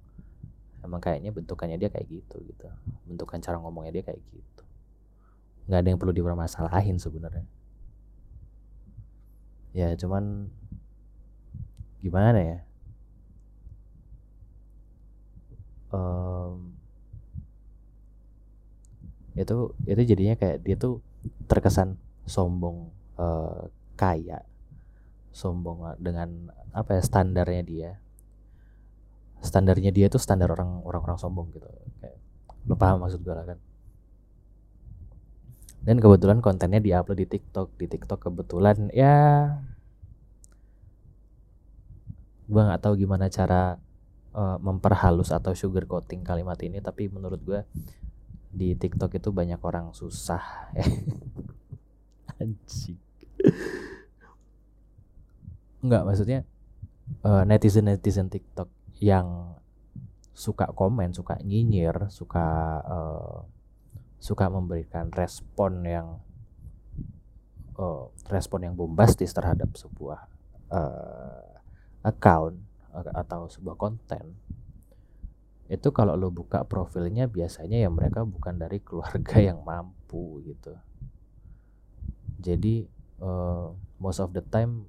emang 0.82 0.98
kayaknya 0.98 1.30
bentukannya 1.30 1.78
dia 1.78 1.94
kayak 1.94 2.10
gitu 2.10 2.42
gitu. 2.50 2.66
Bentukan 3.06 3.38
cara 3.46 3.62
ngomongnya 3.62 4.02
dia 4.02 4.04
kayak 4.10 4.22
gitu 4.34 4.67
nggak 5.68 5.80
ada 5.84 5.90
yang 5.92 6.00
perlu 6.00 6.16
dipermasalahin 6.16 6.96
sebenarnya. 6.96 7.44
Ya 9.76 9.92
cuman 10.00 10.48
gimana 12.00 12.40
ya? 12.40 12.60
Um, 15.92 16.76
itu 19.36 19.76
itu 19.86 20.02
jadinya 20.08 20.36
kayak 20.40 20.64
dia 20.64 20.76
tuh 20.80 21.04
terkesan 21.52 22.00
sombong 22.28 22.92
uh, 23.20 23.68
kaya 24.00 24.44
sombong 25.36 25.84
dengan 26.00 26.50
apa 26.72 26.98
ya 26.98 27.02
standarnya 27.04 27.64
dia. 27.68 27.92
Standarnya 29.44 29.92
dia 29.94 30.08
itu 30.10 30.18
standar 30.18 30.50
orang 30.50 30.82
orang 30.88 31.02
orang 31.04 31.20
sombong 31.20 31.52
gitu. 31.52 31.68
Kayak 32.00 32.18
lo 32.68 32.76
paham 32.80 33.04
maksud 33.04 33.20
gue 33.22 33.36
lah 33.36 33.46
kan 33.46 33.60
dan 35.88 36.04
kebetulan 36.04 36.44
kontennya 36.44 36.84
diupload 36.84 37.24
di 37.24 37.28
TikTok. 37.32 37.80
Di 37.80 37.88
TikTok 37.88 38.28
kebetulan 38.28 38.92
ya 38.92 39.56
gue 42.48 42.62
nggak 42.64 42.84
tahu 42.84 43.00
gimana 43.00 43.32
cara 43.32 43.80
uh, 44.36 44.60
memperhalus 44.60 45.32
atau 45.32 45.56
sugar 45.56 45.88
coating 45.88 46.28
kalimat 46.28 46.60
ini 46.64 46.84
tapi 46.84 47.08
menurut 47.08 47.40
gue 47.40 47.60
di 48.52 48.76
TikTok 48.76 49.16
itu 49.16 49.32
banyak 49.32 49.64
orang 49.64 49.96
susah. 49.96 50.76
Anjing. 52.44 53.00
Nggak 55.88 56.04
maksudnya 56.04 56.44
uh, 57.24 57.32
eh, 57.32 57.44
netizen 57.48 57.88
netizen 57.88 58.28
TikTok 58.28 58.68
yang 59.00 59.56
suka 60.36 60.68
komen, 60.76 61.16
suka 61.16 61.40
nyinyir, 61.48 62.12
suka 62.12 62.48
uh, 62.84 63.57
suka 64.18 64.50
memberikan 64.50 65.14
respon 65.14 65.86
yang 65.86 66.08
uh, 67.78 68.10
respon 68.28 68.66
yang 68.66 68.74
bombastis 68.74 69.32
terhadap 69.32 69.74
sebuah 69.78 70.26
uh, 70.74 71.48
account 72.02 72.58
atau 72.98 73.46
sebuah 73.46 73.78
konten 73.78 74.34
itu 75.68 75.92
kalau 75.92 76.16
lo 76.16 76.32
buka 76.32 76.64
profilnya 76.64 77.28
biasanya 77.28 77.84
ya 77.84 77.92
mereka 77.92 78.24
bukan 78.24 78.56
dari 78.56 78.80
keluarga 78.88 79.38
yang 79.38 79.60
mampu 79.62 80.40
gitu. 80.48 80.74
Jadi 82.40 82.88
uh, 83.20 83.76
most 84.00 84.24
of 84.24 84.32
the 84.32 84.44
time 84.44 84.88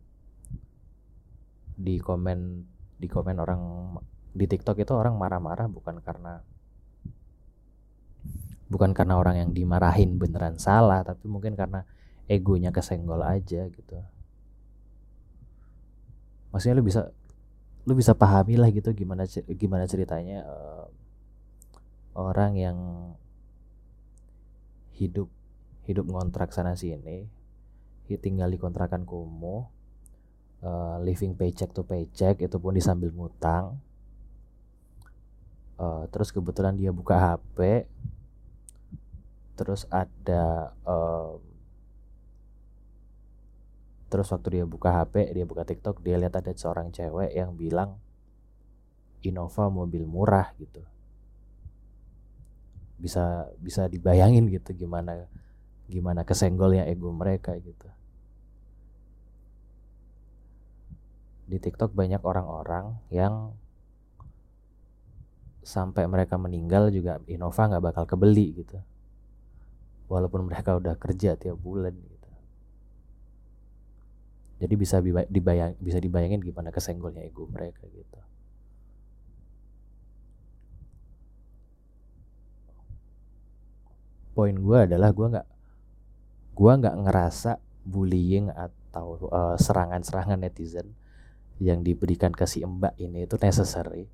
di 1.78 1.98
komen 1.98 2.66
di 2.98 3.06
komen 3.06 3.38
orang 3.38 3.62
di 4.34 4.46
TikTok 4.46 4.78
itu 4.82 4.94
orang 4.94 5.18
marah-marah 5.18 5.66
bukan 5.70 5.98
karena 6.02 6.42
bukan 8.68 8.92
karena 8.92 9.16
orang 9.16 9.36
yang 9.40 9.50
dimarahin 9.52 10.20
beneran 10.20 10.60
salah 10.60 11.00
tapi 11.04 11.24
mungkin 11.28 11.56
karena 11.56 11.84
egonya 12.28 12.72
kesenggol 12.72 13.24
aja 13.24 13.68
gitu. 13.68 13.98
Maksudnya 16.52 16.76
lu 16.80 16.84
bisa 16.84 17.12
lu 17.88 17.96
bisa 17.96 18.12
pahami 18.12 18.60
lah 18.60 18.68
gitu 18.68 18.92
gimana 18.92 19.24
gimana 19.56 19.88
ceritanya 19.88 20.44
uh, 20.44 20.84
orang 22.12 22.52
yang 22.60 22.78
hidup 24.92 25.32
hidup 25.88 26.04
ngontrak 26.04 26.52
sana 26.52 26.76
sini 26.76 27.24
tinggal 28.20 28.48
di 28.48 28.56
kontrakan 28.56 29.04
kumuh 29.04 29.68
uh, 30.64 30.96
living 31.00 31.36
paycheck 31.36 31.72
to 31.76 31.84
paycheck 31.84 32.40
itu 32.40 32.56
pun 32.56 32.72
disambil 32.72 33.12
ngutang 33.12 33.76
uh, 35.76 36.04
terus 36.08 36.32
kebetulan 36.32 36.76
dia 36.76 36.88
buka 36.88 37.16
HP 37.16 37.88
terus 39.58 39.90
ada 39.90 40.70
uh, 40.86 41.34
terus 44.06 44.30
waktu 44.30 44.62
dia 44.62 44.64
buka 44.64 44.94
HP 44.94 45.34
dia 45.34 45.42
buka 45.42 45.66
TikTok 45.66 45.98
dia 46.06 46.14
lihat 46.14 46.38
ada 46.38 46.54
seorang 46.54 46.94
cewek 46.94 47.34
yang 47.34 47.58
bilang 47.58 47.98
Innova 49.26 49.66
mobil 49.66 50.06
murah 50.06 50.54
gitu. 50.62 50.78
Bisa 53.02 53.50
bisa 53.58 53.90
dibayangin 53.90 54.46
gitu 54.46 54.86
gimana 54.86 55.26
gimana 55.90 56.22
kesenggolnya 56.22 56.86
ego 56.86 57.10
mereka 57.10 57.58
gitu. 57.58 57.90
Di 61.50 61.58
TikTok 61.58 61.90
banyak 61.98 62.22
orang-orang 62.22 62.94
yang 63.10 63.58
sampai 65.66 66.06
mereka 66.06 66.38
meninggal 66.38 66.94
juga 66.94 67.18
Innova 67.26 67.66
nggak 67.66 67.84
bakal 67.90 68.04
kebeli 68.06 68.62
gitu 68.62 68.78
walaupun 70.08 70.48
mereka 70.48 70.74
udah 70.80 70.96
kerja 70.96 71.36
tiap 71.36 71.60
bulan 71.60 71.92
gitu. 71.92 72.30
Jadi 74.58 74.74
bisa 74.74 74.98
dibayang 75.28 75.76
bisa 75.78 76.02
dibayangin 76.02 76.42
gimana 76.42 76.74
kesenggolnya 76.74 77.22
ego 77.22 77.46
mereka 77.46 77.86
gitu. 77.86 78.18
Poin 84.34 84.56
gue 84.56 84.78
adalah 84.88 85.12
gue 85.14 85.26
nggak 85.28 85.48
gue 86.58 86.72
nggak 86.82 86.96
ngerasa 87.06 87.60
bullying 87.86 88.50
atau 88.50 89.30
uh, 89.30 89.54
serangan-serangan 89.60 90.42
netizen 90.42 90.96
yang 91.62 91.86
diberikan 91.86 92.34
ke 92.34 92.48
si 92.48 92.64
mbak 92.64 92.96
ini 92.98 93.28
itu 93.28 93.38
necessary. 93.38 94.08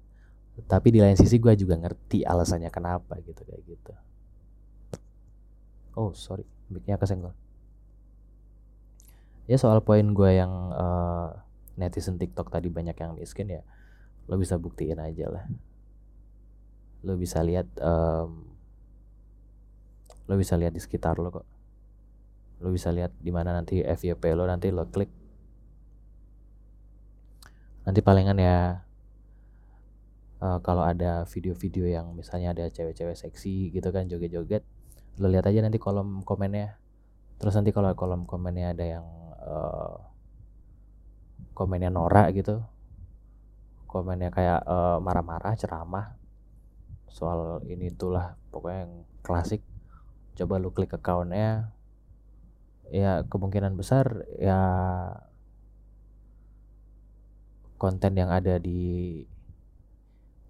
Tapi 0.69 0.89
di 0.93 1.01
lain 1.03 1.17
sisi 1.17 1.41
gue 1.41 1.55
juga 1.57 1.79
ngerti 1.79 2.23
alasannya 2.27 2.71
kenapa 2.71 3.19
gitu 3.25 3.43
kayak 3.43 3.63
gitu 3.65 3.95
oh 5.95 6.13
sorry. 6.15 6.47
Micnya 6.71 6.99
kesenggol. 6.99 7.35
Ya 9.45 9.61
soal 9.61 9.85
poin 9.85 10.17
gue 10.17 10.31
yang 10.33 10.73
uh, 10.73 11.37
netizen 11.77 12.17
TikTok 12.17 12.49
tadi 12.49 12.73
banyak 12.73 12.97
yang 12.97 13.13
miskin 13.19 13.51
ya 13.51 13.63
lo 14.25 14.41
bisa 14.41 14.57
buktiin 14.57 14.97
aja 14.97 15.29
lah. 15.29 15.45
Lo 17.05 17.21
bisa 17.21 17.45
lihat 17.45 17.69
um, 17.85 18.49
lo 20.25 20.35
bisa 20.41 20.57
lihat 20.57 20.73
di 20.73 20.81
sekitar 20.81 21.21
lo 21.21 21.29
kok. 21.29 21.47
Lo 22.65 22.73
bisa 22.73 22.89
lihat 22.89 23.13
di 23.21 23.29
mana 23.29 23.53
nanti 23.53 23.85
FYP 23.85 24.33
lo 24.33 24.49
nanti 24.49 24.73
lo 24.73 24.89
klik. 24.89 25.13
Nanti 27.85 28.01
palingan 28.01 28.41
ya 28.41 28.81
uh, 30.41 30.59
kalau 30.65 30.89
ada 30.89 31.29
video-video 31.29 31.85
yang 31.85 32.17
misalnya 32.17 32.57
ada 32.57 32.65
cewek-cewek 32.73 33.13
seksi 33.13 33.69
gitu 33.77 33.93
kan 33.93 34.09
joget-joget 34.09 34.65
lo 35.21 35.27
lihat 35.31 35.47
aja 35.47 35.61
nanti 35.63 35.79
kolom 35.79 36.27
komennya. 36.27 36.79
Terus 37.39 37.55
nanti 37.55 37.71
kalau 37.71 37.93
kolom 37.95 38.27
komennya 38.27 38.75
ada 38.75 38.85
yang 38.85 39.07
uh, 39.43 39.95
komennya 41.55 41.91
Nora 41.91 42.31
gitu 42.35 42.63
komennya 43.95 44.35
kayak 44.35 44.67
marah 44.67 44.99
marah-marah 44.99 45.55
ceramah 45.55 46.19
soal 47.07 47.63
ini 47.71 47.95
itulah 47.95 48.35
pokoknya 48.51 48.91
yang 48.91 48.95
klasik 49.23 49.63
coba 50.35 50.59
lu 50.59 50.75
klik 50.75 50.91
accountnya. 50.91 51.71
Ya 52.91 53.23
kemungkinan 53.31 53.79
besar 53.79 54.27
ya 54.37 54.59
konten 57.79 58.19
yang 58.19 58.35
ada 58.35 58.59
di 58.59 59.23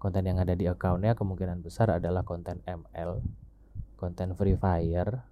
konten 0.01 0.25
yang 0.25 0.41
ada 0.41 0.57
di 0.57 0.65
accountnya 0.65 1.13
kemungkinan 1.13 1.61
besar 1.61 1.93
adalah 1.93 2.25
konten 2.25 2.65
ML, 2.65 3.21
konten 4.05 4.37
Free 4.37 4.53
Fire, 4.53 5.25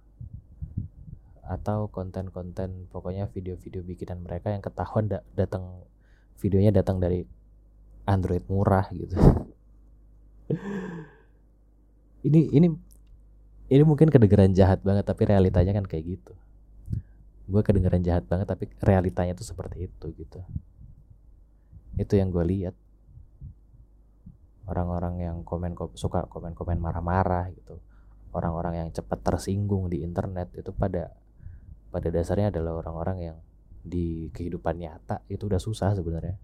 atau 1.46 1.86
konten-konten 1.86 2.90
pokoknya 2.90 3.30
video-video 3.30 3.86
bikinan 3.86 4.26
mereka 4.26 4.50
yang 4.50 4.64
ketahuan 4.64 5.06
da 5.06 5.22
datang 5.38 5.86
videonya 6.42 6.74
datang 6.74 6.98
dari 6.98 7.22
Android 8.08 8.42
murah 8.50 8.90
gitu. 8.90 9.14
ini 12.26 12.50
ini 12.50 12.66
ini 13.70 13.82
mungkin 13.86 14.10
kedengeran 14.10 14.56
jahat 14.56 14.82
banget 14.82 15.06
tapi 15.06 15.30
realitanya 15.30 15.76
kan 15.76 15.86
kayak 15.86 16.18
gitu. 16.18 16.34
Gue 17.46 17.62
kedengeran 17.62 18.02
jahat 18.02 18.26
banget 18.26 18.50
tapi 18.50 18.66
realitanya 18.82 19.36
tuh 19.36 19.46
seperti 19.46 19.86
itu 19.86 20.06
gitu 20.16 20.42
itu 21.94 22.18
yang 22.18 22.34
gue 22.34 22.42
lihat 22.42 22.74
orang-orang 24.66 25.14
yang 25.22 25.36
komen 25.46 25.78
suka 25.94 26.26
komen-komen 26.26 26.80
marah-marah 26.80 27.52
gitu 27.54 27.78
orang-orang 28.34 28.84
yang 28.84 28.88
cepat 28.90 29.22
tersinggung 29.22 29.86
di 29.86 30.02
internet 30.02 30.50
itu 30.58 30.74
pada 30.74 31.14
pada 31.94 32.08
dasarnya 32.10 32.50
adalah 32.50 32.82
orang-orang 32.82 33.18
yang 33.22 33.36
di 33.84 34.28
kehidupan 34.34 34.82
nyata 34.82 35.22
itu 35.30 35.46
udah 35.46 35.62
susah 35.62 35.94
sebenarnya. 35.94 36.34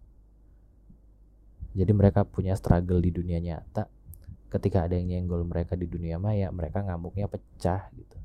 Jadi 1.75 1.93
mereka 1.95 2.23
punya 2.23 2.55
struggle 2.55 3.03
di 3.03 3.11
dunia 3.11 3.43
nyata. 3.43 3.91
Ketika 4.51 4.87
ada 4.87 4.99
yang 4.99 5.11
nyenggol 5.11 5.47
mereka 5.47 5.79
di 5.79 5.87
dunia 5.87 6.19
maya 6.19 6.51
mereka 6.51 6.83
ngamuknya 6.83 7.31
pecah 7.31 7.91
gitu. 7.95 8.19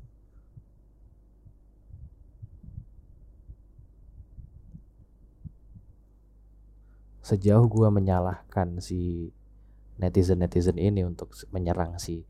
Sejauh 7.26 7.66
gue 7.66 7.88
menyalahkan 7.90 8.78
si 8.78 9.30
netizen 9.98 10.38
netizen 10.38 10.78
ini 10.78 11.02
untuk 11.02 11.34
menyerang 11.50 11.98
si 11.98 12.22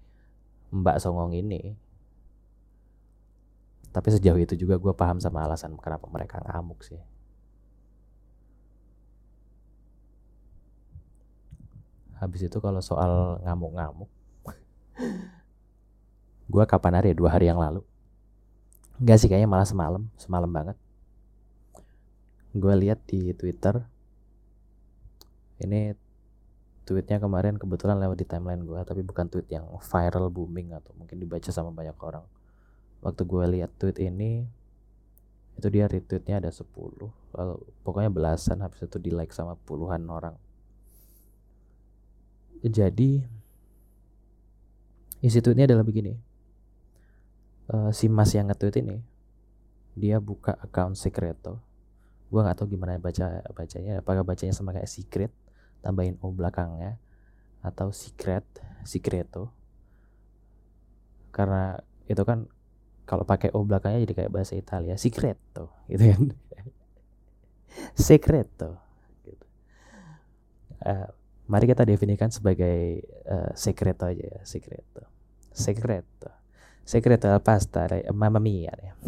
Mbak 0.72 0.96
Songong 1.02 1.34
ini. 1.36 1.74
Tapi 3.94 4.08
sejauh 4.12 4.36
itu 4.36 4.54
juga 4.58 4.76
gue 4.76 4.92
paham 4.92 5.16
sama 5.22 5.46
alasan 5.48 5.74
kenapa 5.80 6.04
mereka 6.12 6.42
ngamuk 6.44 6.84
sih. 6.84 7.00
Habis 12.16 12.48
itu 12.48 12.58
kalau 12.60 12.80
soal 12.80 13.40
ngamuk-ngamuk 13.44 14.08
gue 16.52 16.64
kapan 16.64 17.00
hari 17.00 17.12
ya? 17.12 17.16
Dua 17.16 17.30
hari 17.32 17.48
yang 17.50 17.60
lalu. 17.60 17.84
Enggak 18.96 19.18
sih 19.20 19.28
kayaknya 19.28 19.50
malah 19.50 19.68
semalam. 19.68 20.02
Semalam 20.16 20.48
banget. 20.48 20.76
Gue 22.56 22.72
lihat 22.80 23.04
di 23.04 23.36
Twitter 23.36 23.84
ini 25.60 25.92
tweetnya 26.86 27.18
kemarin 27.18 27.58
kebetulan 27.58 27.98
lewat 27.98 28.22
di 28.22 28.26
timeline 28.26 28.62
gue 28.62 28.78
tapi 28.86 29.02
bukan 29.02 29.26
tweet 29.26 29.50
yang 29.50 29.66
viral 29.82 30.30
booming 30.30 30.70
atau 30.70 30.94
mungkin 30.94 31.18
dibaca 31.18 31.50
sama 31.50 31.74
banyak 31.74 31.98
orang. 31.98 32.22
Waktu 33.02 33.22
gue 33.26 33.44
lihat 33.58 33.70
tweet 33.76 33.98
ini 33.98 34.46
itu 35.56 35.66
dia 35.72 35.88
retweetnya 35.88 36.38
ada 36.38 36.52
10 36.52 36.62
lalu 37.32 37.56
pokoknya 37.80 38.12
belasan 38.12 38.60
habis 38.60 38.84
itu 38.84 39.02
di 39.02 39.10
like 39.10 39.34
sama 39.34 39.58
puluhan 39.66 40.06
orang. 40.06 40.38
Jadi 42.62 43.26
isi 45.20 45.38
tweetnya 45.42 45.66
adalah 45.66 45.82
begini. 45.82 46.14
Uh, 47.66 47.90
si 47.90 48.06
mas 48.06 48.30
yang 48.30 48.46
nge-tweet 48.46 48.78
ini 48.78 49.02
dia 49.98 50.22
buka 50.22 50.54
account 50.62 50.94
secreto 50.94 51.58
gue 52.26 52.40
nggak 52.42 52.58
tahu 52.58 52.74
gimana 52.74 52.98
baca 52.98 53.42
bacanya 53.54 54.02
apakah 54.02 54.26
bacanya 54.26 54.54
sama 54.54 54.74
kayak 54.74 54.90
secret 54.90 55.32
tambahin 55.86 56.18
o 56.18 56.34
belakangnya 56.34 56.98
atau 57.62 57.94
secret 57.94 58.42
secreto. 58.82 59.54
Karena 61.30 61.78
itu 62.10 62.26
kan 62.26 62.50
kalau 63.06 63.22
pakai 63.22 63.54
o 63.54 63.62
belakangnya 63.62 64.02
jadi 64.02 64.14
kayak 64.18 64.34
bahasa 64.34 64.58
Italia 64.58 64.98
secreto 64.98 65.70
gitu 65.86 66.10
kan. 66.10 66.22
Secreto 68.08 68.80
gitu. 69.22 69.46
Uh, 70.80 71.06
mari 71.46 71.68
kita 71.68 71.84
definisikan 71.84 72.32
sebagai 72.32 73.04
uh, 73.28 73.52
secreto 73.54 74.10
aja 74.10 74.26
ya 74.26 74.40
secreto. 74.42 75.06
Secreto. 75.54 76.30
Secreto 76.82 77.30
pasta 77.44 77.86
mamma 78.10 78.42
mia 78.42 78.74
ya. 78.74 78.92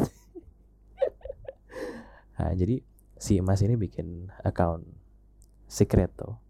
nah, 2.39 2.53
jadi 2.55 2.79
si 3.19 3.43
emas 3.43 3.59
ini 3.67 3.75
bikin 3.75 4.31
account 4.47 4.87
secreto 5.67 6.48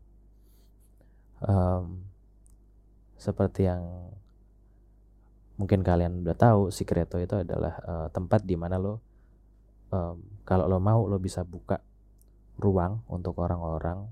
um, 1.44 2.02
seperti 3.18 3.66
yang 3.66 3.82
mungkin 5.58 5.82
kalian 5.82 6.22
udah 6.22 6.36
tahu 6.38 6.70
Secreto 6.70 7.18
itu 7.18 7.34
adalah 7.34 7.74
uh, 7.82 8.08
tempat 8.14 8.46
di 8.46 8.54
mana 8.54 8.78
lo 8.78 9.02
um, 9.90 10.22
kalau 10.46 10.70
lo 10.70 10.78
mau 10.78 11.04
lo 11.10 11.18
bisa 11.18 11.42
buka 11.42 11.82
ruang 12.58 13.02
untuk 13.10 13.38
orang-orang 13.38 14.06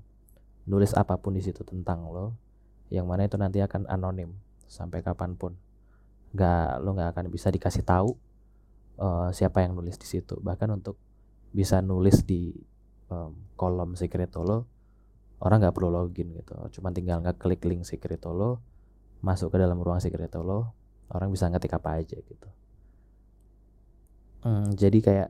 nulis 0.67 0.91
apa 0.95 1.15
pun 1.15 1.35
di 1.35 1.43
situ 1.43 1.63
tentang 1.63 2.11
lo 2.11 2.35
yang 2.87 3.07
mana 3.07 3.27
itu 3.27 3.35
nanti 3.35 3.59
akan 3.59 3.87
anonim 3.87 4.31
sampai 4.67 5.03
kapan 5.03 5.35
pun. 5.35 5.55
Nggak 6.35 6.83
lo 6.83 6.89
nggak 6.95 7.09
akan 7.15 7.25
bisa 7.31 7.51
dikasih 7.51 7.83
tahu 7.83 8.15
uh, 8.99 9.31
siapa 9.31 9.63
yang 9.63 9.75
nulis 9.75 9.99
di 9.99 10.07
situ. 10.07 10.39
Bahkan 10.39 10.69
untuk 10.71 10.95
bisa 11.51 11.79
nulis 11.83 12.23
di 12.23 12.51
um, 13.11 13.35
kolom 13.55 13.95
Secreto 13.95 14.43
lo 14.43 14.67
orang 15.41 15.57
nggak 15.61 15.75
perlu 15.75 15.89
login 15.93 16.33
gitu. 16.33 16.53
Cuma 16.79 16.89
tinggal 16.89 17.21
nggak 17.21 17.37
klik 17.37 17.61
link 17.65 17.85
lo 18.33 18.61
masuk 19.21 19.53
ke 19.53 19.57
dalam 19.57 19.81
ruang 19.81 20.01
lo 20.45 20.73
orang 21.09 21.29
bisa 21.33 21.49
ngetik 21.49 21.73
apa 21.77 22.01
aja 22.01 22.17
gitu. 22.17 22.49
Hmm, 24.45 24.69
jadi 24.73 24.97
kayak 25.01 25.29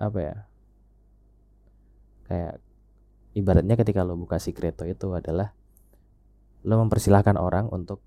apa 0.00 0.18
ya 0.20 0.36
kayak 2.30 2.54
ibaratnya 3.36 3.76
ketika 3.76 4.00
lo 4.04 4.16
buka 4.16 4.40
Secreto 4.40 4.88
itu 4.88 5.12
adalah 5.12 5.52
lo 6.64 6.74
mempersilahkan 6.84 7.40
orang 7.40 7.68
untuk 7.72 8.00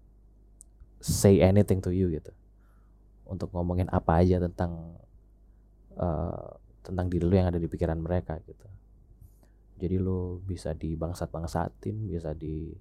say 1.02 1.42
anything 1.42 1.82
to 1.82 1.90
you 1.90 2.10
gitu. 2.10 2.34
Untuk 3.26 3.50
ngomongin 3.54 3.90
apa 3.90 4.22
aja 4.22 4.38
tentang 4.42 4.98
uh, 5.98 6.58
tentang 6.84 7.08
diri 7.10 7.26
lo 7.26 7.34
yang 7.34 7.50
ada 7.50 7.58
di 7.62 7.70
pikiran 7.72 7.98
mereka 7.98 8.38
gitu 8.44 8.68
jadi 9.78 9.98
lo 9.98 10.40
bisa 10.46 10.72
di 10.78 10.94
bangsat 10.94 11.30
bangsatin 11.34 12.08
bisa 12.08 12.32
di 12.38 12.72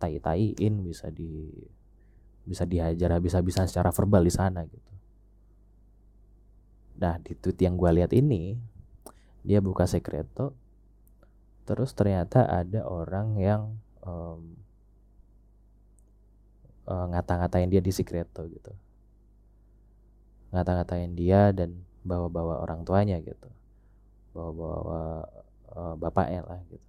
tai 0.00 0.16
taiin 0.16 0.80
bisa 0.80 1.12
di 1.12 1.52
bisa 2.48 2.64
dihajar 2.64 3.20
habis-habisan 3.20 3.68
secara 3.68 3.92
verbal 3.92 4.24
di 4.24 4.32
sana 4.32 4.64
gitu. 4.64 4.92
Nah 6.98 7.20
di 7.20 7.36
tweet 7.36 7.60
yang 7.60 7.76
gue 7.76 7.90
lihat 8.00 8.12
ini 8.16 8.56
dia 9.44 9.60
buka 9.60 9.84
sekreto 9.84 10.56
terus 11.68 11.94
ternyata 11.94 12.48
ada 12.48 12.82
orang 12.88 13.38
yang 13.38 13.62
um, 14.02 14.58
uh, 16.88 17.06
ngata-ngatain 17.14 17.70
dia 17.70 17.84
di 17.84 17.92
sekreto 17.92 18.42
gitu. 18.48 18.72
Ngata-ngatain 20.50 21.12
dia 21.14 21.54
dan 21.54 21.86
bawa-bawa 22.02 22.58
orang 22.64 22.82
tuanya 22.82 23.20
gitu. 23.22 23.46
Bawa-bawa 24.34 25.28
uh, 25.74 25.94
bapaknya 25.98 26.42
lah 26.46 26.60
gitu. 26.70 26.88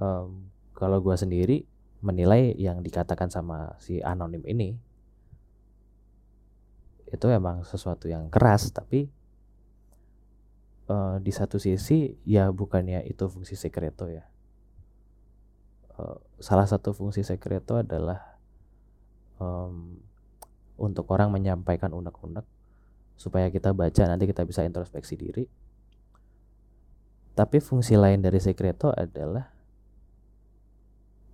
Um, 0.00 0.48
kalau 0.72 1.02
gue 1.04 1.12
sendiri 1.12 1.68
menilai 2.00 2.56
yang 2.56 2.80
dikatakan 2.80 3.28
sama 3.28 3.76
si 3.76 4.00
anonim 4.00 4.40
ini 4.48 4.72
itu 7.10 7.26
emang 7.28 7.66
sesuatu 7.66 8.08
yang 8.08 8.32
keras 8.32 8.72
tapi 8.72 9.10
uh, 10.88 11.20
di 11.20 11.32
satu 11.34 11.60
sisi 11.60 12.16
ya 12.24 12.48
bukannya 12.48 13.04
itu 13.04 13.28
fungsi 13.28 13.58
sekreto 13.58 14.08
ya. 14.08 14.24
Uh, 16.00 16.16
salah 16.40 16.64
satu 16.64 16.96
fungsi 16.96 17.20
sekreto 17.20 17.76
adalah 17.76 18.40
um, 19.36 20.00
untuk 20.80 21.04
orang 21.12 21.28
menyampaikan 21.28 21.92
unek-unek 21.92 22.46
supaya 23.20 23.52
kita 23.52 23.76
baca 23.76 24.08
nanti 24.08 24.24
kita 24.24 24.48
bisa 24.48 24.64
introspeksi 24.64 25.20
diri 25.20 25.44
tapi 27.34 27.62
fungsi 27.62 27.94
lain 27.94 28.20
dari 28.20 28.38
sekreto 28.42 28.90
adalah 28.92 29.48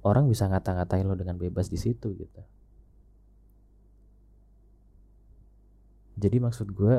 orang 0.06 0.30
bisa 0.30 0.46
ngata-ngatain 0.46 1.06
lo 1.06 1.18
dengan 1.18 1.35
bebas 1.35 1.66
di 1.66 1.78
situ 1.80 2.14
gitu 2.14 2.42
jadi 6.16 6.37
maksud 6.40 6.72
gue 6.72 6.96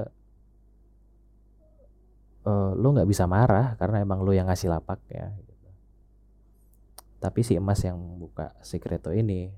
uh, 2.45 2.71
lo 2.77 2.87
nggak 2.93 3.09
bisa 3.09 3.25
marah 3.25 3.75
karena 3.75 4.03
emang 4.03 4.21
lo 4.21 4.31
yang 4.31 4.47
ngasih 4.47 4.69
lapak 4.69 5.01
ya 5.09 5.33
gitu. 5.33 5.53
tapi 7.17 7.41
si 7.41 7.57
emas 7.57 7.81
yang 7.81 7.97
buka 8.21 8.53
sekreto 8.61 9.09
ini 9.11 9.49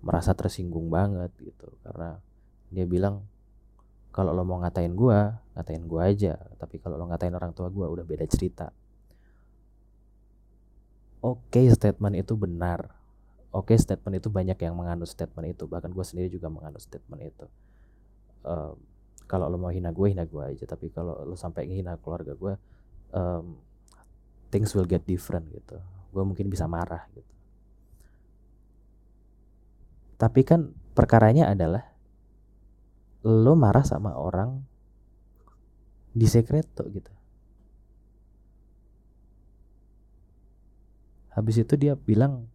merasa 0.00 0.32
tersinggung 0.32 0.88
banget 0.88 1.32
gitu 1.40 1.72
karena 1.84 2.20
dia 2.72 2.84
bilang 2.88 3.24
kalau 4.10 4.34
lo 4.34 4.42
mau 4.42 4.58
ngatain 4.62 4.94
gue 4.94 5.18
ngatain 5.54 5.84
gue 5.84 6.00
aja. 6.02 6.34
Tapi 6.58 6.80
kalau 6.80 6.96
lo 6.96 7.06
ngatain 7.10 7.34
orang 7.34 7.52
tua 7.52 7.68
gue 7.68 7.86
udah 7.86 8.04
beda 8.06 8.26
cerita. 8.26 8.72
Oke 11.20 11.60
okay, 11.60 11.66
statement 11.68 12.16
itu 12.16 12.32
benar. 12.34 12.96
Oke 13.52 13.74
okay, 13.74 13.76
statement 13.76 14.18
itu 14.22 14.32
banyak 14.32 14.56
yang 14.56 14.72
menganut 14.72 15.06
statement 15.10 15.52
itu. 15.52 15.68
Bahkan 15.68 15.92
gue 15.92 16.04
sendiri 16.06 16.28
juga 16.32 16.48
menganut 16.48 16.80
statement 16.80 17.20
itu. 17.22 17.46
Um, 18.40 18.80
kalau 19.28 19.46
lo 19.46 19.60
mau 19.60 19.70
hina 19.70 19.92
gue 19.92 20.06
hina 20.10 20.24
gue 20.24 20.42
aja. 20.42 20.64
Tapi 20.64 20.88
kalau 20.90 21.20
lo 21.22 21.36
sampai 21.36 21.68
hina 21.68 22.00
keluarga 22.00 22.32
gue 22.32 22.54
um, 23.12 23.58
things 24.48 24.72
will 24.72 24.88
get 24.88 25.04
different 25.04 25.44
gitu. 25.52 25.76
Gue 26.10 26.24
mungkin 26.24 26.48
bisa 26.48 26.64
marah 26.64 27.04
gitu. 27.12 27.28
Tapi 30.16 30.40
kan 30.44 30.72
perkaranya 30.96 31.48
adalah 31.52 31.89
lo 33.20 33.52
marah 33.52 33.84
sama 33.84 34.16
orang 34.16 34.64
di 36.16 36.26
sekreto 36.26 36.88
gitu. 36.88 37.12
Habis 41.30 41.62
itu 41.62 41.74
dia 41.78 41.94
bilang 41.94 42.48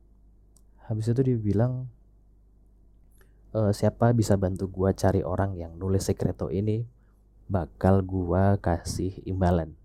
habis 0.85 1.09
itu 1.09 1.21
dia 1.23 1.37
bilang 1.39 1.87
uh, 3.55 3.71
siapa 3.71 4.11
bisa 4.11 4.35
bantu 4.35 4.67
gua 4.67 4.91
cari 4.91 5.21
orang 5.23 5.55
yang 5.55 5.77
nulis 5.77 6.09
sekreto 6.09 6.51
ini? 6.51 6.83
Bakal 7.45 8.01
gua 8.01 8.57
kasih 8.57 9.21
imbalan. 9.23 9.77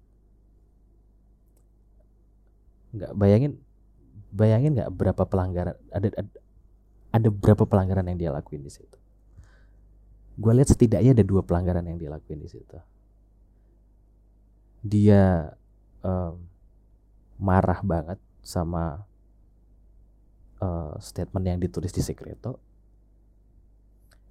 Nggak 2.91 3.13
bayangin 3.15 3.53
bayangin 4.33 4.75
nggak 4.79 4.91
berapa 4.95 5.23
pelanggaran 5.27 5.77
ada, 5.93 6.09
ada 6.15 6.31
ada 7.11 7.29
berapa 7.31 7.67
pelanggaran 7.67 8.07
yang 8.07 8.19
dia 8.19 8.31
lakuin 8.31 8.63
di 8.63 8.71
situ 8.71 9.00
gue 10.41 10.53
lihat 10.57 10.73
setidaknya 10.73 11.13
ada 11.13 11.25
dua 11.25 11.45
pelanggaran 11.45 11.85
yang 11.85 12.01
dia 12.01 12.09
lakuin 12.09 12.41
di 12.41 12.49
situ. 12.49 12.81
Dia 14.81 15.53
um, 16.01 16.41
marah 17.37 17.85
banget 17.85 18.17
sama 18.41 19.05
uh, 20.65 20.97
statement 20.97 21.45
yang 21.45 21.61
ditulis 21.61 21.93
di 21.93 22.01
sekreto 22.01 22.57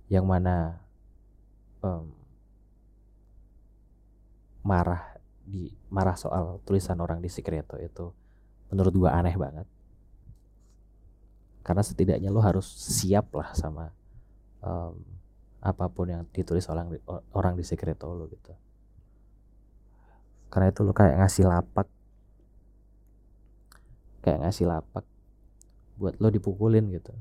yang 0.09 0.25
mana 0.25 0.81
um, 1.85 2.09
marah 4.65 5.17
di 5.49 5.69
marah 5.89 6.13
soal 6.13 6.61
tulisan 6.65 6.97
orang 7.01 7.21
di 7.21 7.29
Secreto 7.29 7.77
itu 7.81 8.13
menurut 8.69 8.93
gua 8.93 9.17
aneh 9.17 9.33
banget. 9.33 9.65
Karena 11.65 11.85
setidaknya 11.85 12.29
lo 12.33 12.41
harus 12.41 12.65
siap 12.65 13.33
lah 13.33 13.53
sama 13.53 13.93
um, 14.61 14.97
apa 15.59 15.91
pun 15.91 16.07
yang 16.07 16.23
ditulis 16.31 16.67
orang 16.71 16.95
orang 17.35 17.53
di 17.59 17.63
Secreto 17.67 18.11
lo 18.15 18.31
gitu. 18.31 18.55
Karena 20.49 20.73
itu 20.73 20.81
lo 20.81 20.91
kayak 20.91 21.21
ngasih 21.21 21.45
lapak. 21.45 21.87
Kayak 24.25 24.39
ngasih 24.49 24.65
lapak 24.67 25.05
buat 25.99 26.15
lo 26.17 26.31
dipukulin 26.31 26.89
gitu. 26.95 27.11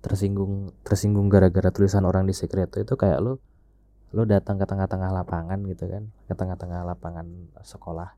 Tersinggung 0.00 0.70
tersinggung 0.86 1.26
gara-gara 1.26 1.74
tulisan 1.74 2.06
orang 2.06 2.30
di 2.30 2.34
sekreto 2.34 2.78
itu 2.78 2.94
kayak 2.94 3.18
lo 3.18 3.42
lo 4.14 4.22
datang 4.22 4.54
ke 4.54 4.62
tengah-tengah 4.62 5.10
lapangan 5.10 5.58
gitu 5.66 5.90
kan 5.90 6.06
ke 6.30 6.34
tengah-tengah 6.38 6.86
lapangan 6.86 7.26
sekolah 7.66 8.14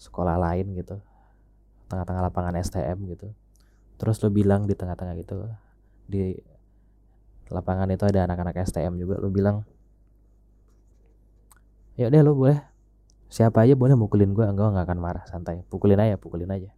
sekolah 0.00 0.40
lain 0.40 0.72
gitu 0.72 1.04
tengah-tengah 1.92 2.32
lapangan 2.32 2.56
STM 2.56 2.96
gitu. 3.12 3.28
Terus 4.00 4.16
lo 4.24 4.32
bilang 4.32 4.64
di 4.64 4.72
tengah-tengah 4.72 5.14
gitu 5.20 5.52
di 6.08 6.32
lapangan 7.52 7.88
itu 7.92 8.04
ada 8.08 8.24
anak-anak 8.24 8.64
STM 8.64 8.96
juga 8.96 9.20
lo 9.20 9.28
bilang 9.28 9.64
ya 12.00 12.08
deh 12.08 12.20
lo 12.20 12.32
boleh 12.32 12.56
siapa 13.28 13.64
aja 13.64 13.76
boleh 13.76 13.92
mukulin 13.92 14.32
gue 14.32 14.44
enggak 14.44 14.72
nggak 14.72 14.84
akan 14.88 14.98
marah 14.98 15.24
santai 15.28 15.60
pukulin 15.68 16.00
aja 16.00 16.16
pukulin 16.16 16.48
aja. 16.48 16.72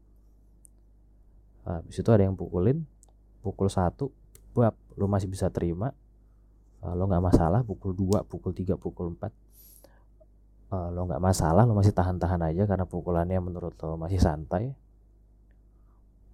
Habis 1.63 2.03
itu 2.03 2.11
ada 2.11 2.27
yang 2.27 2.35
pukulin 2.35 2.83
pukul 3.41 3.71
satu 3.71 4.11
bab 4.51 4.75
lo 4.99 5.07
masih 5.07 5.31
bisa 5.31 5.47
terima 5.49 5.95
uh, 6.83 6.95
lo 6.97 7.07
nggak 7.07 7.23
masalah 7.23 7.61
pukul 7.63 7.95
2 7.95 8.27
pukul 8.27 8.53
3 8.53 8.77
pukul 8.77 9.15
4 9.15 9.23
uh, 9.23 9.31
eh, 9.31 10.89
lo 10.91 11.01
nggak 11.07 11.23
masalah 11.23 11.63
lo 11.65 11.79
masih 11.79 11.95
tahan-tahan 11.95 12.41
aja 12.51 12.67
karena 12.67 12.85
pukulannya 12.85 13.39
menurut 13.39 13.79
lo 13.81 13.97
masih 13.97 14.19
santai 14.19 14.75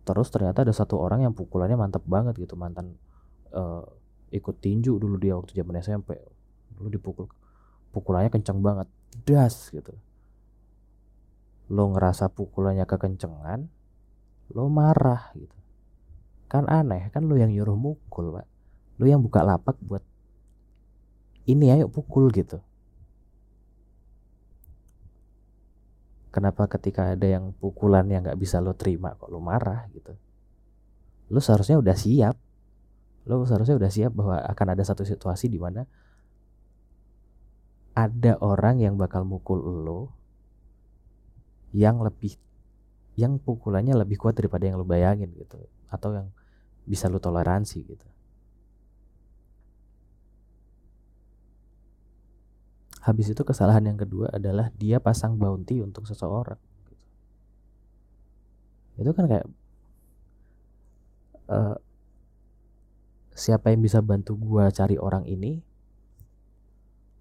terus 0.07 0.31
ternyata 0.31 0.63
ada 0.63 0.71
satu 0.71 1.03
orang 1.03 1.27
yang 1.27 1.35
pukulannya 1.35 1.75
mantap 1.75 2.07
banget 2.07 2.39
gitu 2.39 2.55
mantan 2.55 2.95
uh, 3.51 3.83
ikut 4.31 4.63
tinju 4.63 5.03
dulu 5.03 5.19
dia 5.19 5.35
waktu 5.35 5.59
zaman 5.59 5.83
SMP 5.83 6.15
dulu 6.79 6.89
dipukul 6.89 7.27
pukulannya 7.91 8.29
kencang 8.29 8.61
banget 8.61 8.89
das 9.25 9.73
gitu. 9.73 9.97
Lo 11.73 11.89
ngerasa 11.91 12.29
pukulannya 12.29 12.85
kekencengan 12.85 13.67
lo 14.55 14.69
marah 14.69 15.33
gitu. 15.35 15.57
Kan 16.47 16.69
aneh 16.71 17.11
kan 17.11 17.25
lu 17.25 17.41
yang 17.41 17.51
nyuruh 17.51 17.75
mukul 17.75 18.37
pak. 18.37 18.47
Lu 19.01 19.09
yang 19.09 19.25
buka 19.25 19.41
lapak 19.43 19.81
buat 19.81 20.05
ini 21.49 21.73
ayo 21.73 21.89
pukul 21.89 22.29
gitu 22.31 22.61
kenapa 26.37 26.69
ketika 26.69 27.17
ada 27.17 27.25
yang 27.25 27.57
pukulan 27.57 28.05
yang 28.13 28.21
nggak 28.21 28.37
bisa 28.37 28.61
lo 28.61 28.77
terima 28.77 29.17
kok 29.17 29.33
lo 29.33 29.41
marah 29.41 29.89
gitu? 29.97 30.13
Lo 31.33 31.41
seharusnya 31.41 31.81
udah 31.81 31.97
siap. 31.97 32.37
Lo 33.25 33.41
seharusnya 33.49 33.81
udah 33.81 33.89
siap 33.89 34.13
bahwa 34.13 34.45
akan 34.45 34.67
ada 34.77 34.85
satu 34.85 35.09
situasi 35.09 35.49
di 35.49 35.57
mana 35.57 35.89
ada 37.97 38.37
orang 38.45 38.85
yang 38.85 39.01
bakal 39.01 39.25
mukul 39.25 39.65
lo 39.65 40.13
yang 41.73 42.05
lebih 42.05 42.37
yang 43.17 43.41
pukulannya 43.41 43.97
lebih 43.97 44.21
kuat 44.21 44.37
daripada 44.37 44.69
yang 44.69 44.77
lo 44.77 44.85
bayangin 44.85 45.33
gitu 45.33 45.57
atau 45.89 46.13
yang 46.13 46.29
bisa 46.85 47.09
lo 47.09 47.17
toleransi 47.17 47.89
gitu 47.89 48.07
habis 53.07 53.31
itu 53.31 53.43
kesalahan 53.47 53.87
yang 53.87 53.95
kedua 53.95 54.35
adalah 54.35 54.75
dia 54.75 54.99
pasang 54.99 55.39
bounty 55.39 55.79
untuk 55.79 56.05
seseorang 56.11 56.59
itu 58.99 59.11
kan 59.15 59.25
kayak 59.31 59.47
uh, 61.53 61.79
siapa 63.37 63.71
yang 63.71 63.85
bisa 63.85 64.03
bantu 64.03 64.35
gua 64.35 64.75
cari 64.75 64.99
orang 64.99 65.23
ini 65.31 65.63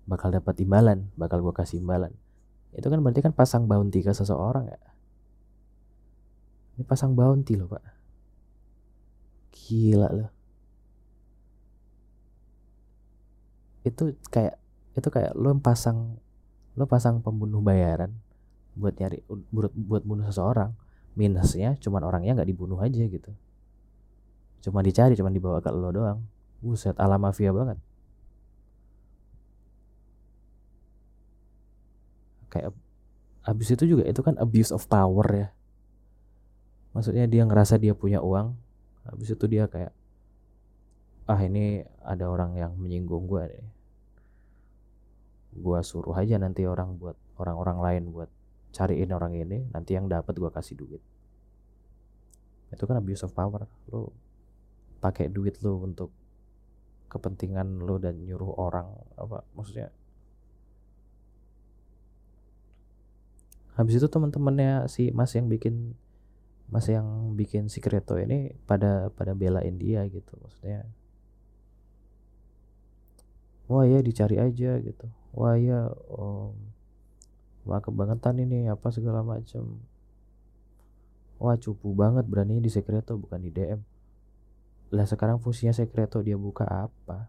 bakal 0.09 0.33
dapat 0.33 0.57
imbalan 0.57 1.05
bakal 1.13 1.45
gua 1.45 1.53
kasih 1.53 1.79
imbalan 1.79 2.11
itu 2.73 2.87
kan 2.89 2.99
berarti 2.99 3.21
kan 3.21 3.31
pasang 3.31 3.69
bounty 3.69 4.01
ke 4.01 4.09
seseorang 4.09 4.65
ya 4.67 4.79
ini 6.75 6.83
pasang 6.83 7.15
bounty 7.15 7.55
loh 7.55 7.71
pak. 7.71 7.83
Gila 9.55 10.11
loh. 10.11 10.29
Itu 13.87 14.19
kayak 14.27 14.59
itu 14.95 15.07
kayak 15.11 15.35
lo 15.35 15.51
pasang 15.59 16.15
lo 16.75 16.87
pasang 16.87 17.19
pembunuh 17.19 17.59
bayaran 17.59 18.11
buat 18.75 18.95
nyari 18.99 19.23
buat 19.27 19.71
buat 19.71 20.03
bunuh 20.03 20.27
seseorang. 20.27 20.75
Minusnya 21.15 21.79
cuman 21.79 22.03
orangnya 22.03 22.35
nggak 22.35 22.49
dibunuh 22.51 22.75
aja 22.83 22.99
gitu. 22.99 23.31
Cuma 24.59 24.83
dicari 24.83 25.15
cuma 25.15 25.31
dibawa 25.31 25.63
ke 25.63 25.71
lo 25.71 25.91
doang. 25.95 26.19
Buset 26.59 26.95
ala 26.99 27.15
mafia 27.15 27.55
banget. 27.55 27.79
Kayak 32.51 32.75
habis 33.47 33.67
itu 33.71 33.83
juga 33.87 34.03
itu 34.03 34.19
kan 34.19 34.35
abuse 34.35 34.75
of 34.75 34.83
power 34.91 35.27
ya. 35.31 35.47
Maksudnya 36.91 37.27
dia 37.27 37.47
ngerasa 37.47 37.79
dia 37.79 37.95
punya 37.95 38.19
uang 38.19 38.55
habis 39.05 39.29
itu 39.31 39.45
dia 39.45 39.69
kayak 39.69 39.93
ah 41.29 41.39
ini 41.41 41.85
ada 42.01 42.25
orang 42.25 42.57
yang 42.57 42.73
menyinggung 42.77 43.29
gue 43.29 43.43
nih 43.49 43.74
gue 45.55 45.79
suruh 45.81 46.15
aja 46.15 46.35
nanti 46.35 46.67
orang 46.67 46.99
buat 46.99 47.15
orang-orang 47.39 47.77
lain 47.79 48.03
buat 48.11 48.29
cariin 48.75 49.15
orang 49.15 49.33
ini 49.39 49.71
nanti 49.71 49.95
yang 49.95 50.11
dapat 50.11 50.35
gue 50.35 50.51
kasih 50.51 50.75
duit. 50.75 51.01
Itu 52.75 52.83
kan 52.83 52.99
abuse 52.99 53.23
of 53.23 53.31
power. 53.31 53.63
Lo 53.87 54.11
pakai 54.99 55.31
duit 55.31 55.61
lo 55.63 55.79
untuk 55.79 56.11
kepentingan 57.07 57.79
lo 57.85 57.95
dan 57.95 58.19
nyuruh 58.27 58.57
orang 58.59 58.91
apa 59.15 59.45
maksudnya 59.55 59.87
habis 63.79 63.95
itu 63.95 64.07
teman-temannya 64.11 64.89
si 64.91 65.15
mas 65.15 65.31
yang 65.37 65.47
bikin 65.47 65.95
mas 66.67 66.89
yang 66.89 67.37
bikin 67.37 67.69
si 67.69 67.79
Kreto 67.79 68.17
ini 68.17 68.51
pada 68.65 69.13
pada 69.13 69.31
belain 69.37 69.77
dia 69.77 70.03
gitu 70.09 70.35
maksudnya 70.41 70.89
wah 73.67 73.85
ya 73.85 73.99
dicari 74.01 74.37
aja 74.37 74.77
gitu. 74.79 75.05
Wah 75.35 75.59
ya 75.59 75.91
oh, 76.09 76.55
wah 77.67 77.81
kebangetan 77.81 78.39
ini 78.39 78.71
apa 78.71 78.87
segala 78.93 79.25
macam 79.25 79.81
wah 81.41 81.57
cupu 81.59 81.91
banget 81.91 82.23
berani 82.23 82.63
di 82.63 82.71
sekreto 82.71 83.19
bukan 83.19 83.43
di 83.43 83.51
DM 83.51 83.81
lah 84.93 85.03
sekarang 85.09 85.41
fungsinya 85.41 85.73
sekreto 85.73 86.21
dia 86.21 86.37
buka 86.37 86.63
apa? 86.63 87.27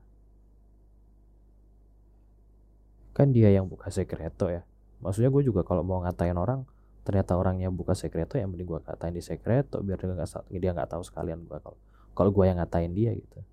Kan 3.16 3.32
dia 3.32 3.48
yang 3.48 3.64
buka 3.64 3.88
sekreto 3.88 4.52
ya. 4.52 4.62
Maksudnya 5.00 5.32
gue 5.32 5.42
juga 5.42 5.64
kalau 5.64 5.80
mau 5.80 6.04
ngatain 6.04 6.36
orang 6.36 6.68
ternyata 7.06 7.38
orangnya 7.38 7.70
buka 7.70 7.94
sekreto 7.94 8.34
yang 8.34 8.50
mending 8.50 8.66
gue 8.66 8.80
katain 8.82 9.14
di 9.14 9.22
sekreto 9.22 9.78
biar 9.78 9.94
dia 9.94 10.10
nggak 10.10 10.50
dia 10.58 10.90
tahu 10.90 11.06
sekalian 11.06 11.46
gue 11.46 11.54
kalau 11.62 11.78
kalau 12.18 12.34
gue 12.34 12.50
yang 12.50 12.58
ngatain 12.58 12.90
dia 12.90 13.14
gitu 13.14 13.46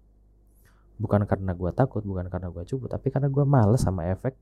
bukan 1.04 1.28
karena 1.28 1.52
gue 1.52 1.72
takut 1.76 2.00
bukan 2.08 2.32
karena 2.32 2.48
gue 2.48 2.63
cupu 2.63 2.88
tapi 2.88 3.12
karena 3.12 3.28
gue 3.28 3.44
males 3.44 3.84
sama 3.84 4.08
efek 4.08 4.34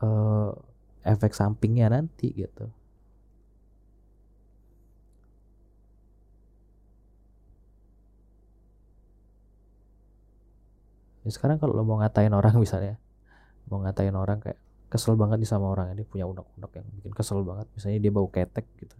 uh, 0.00 0.56
efek 1.04 1.32
sampingnya 1.36 1.92
nanti 1.92 2.32
gitu. 2.32 2.72
Ya 11.24 11.30
sekarang 11.36 11.60
kalau 11.60 11.76
lo 11.76 11.84
mau 11.84 12.00
ngatain 12.00 12.32
orang 12.32 12.56
misalnya 12.64 12.96
mau 13.68 13.84
ngatain 13.84 14.16
orang 14.16 14.40
kayak 14.40 14.56
kesel 14.88 15.20
banget 15.20 15.44
nih 15.44 15.50
sama 15.52 15.68
orang 15.68 15.92
ini 15.92 16.00
punya 16.08 16.24
unek-unek 16.24 16.72
yang 16.80 16.86
bikin 16.96 17.12
kesel 17.12 17.44
banget 17.44 17.68
misalnya 17.76 18.00
dia 18.00 18.12
bau 18.12 18.28
ketek 18.32 18.64
gitu. 18.80 18.96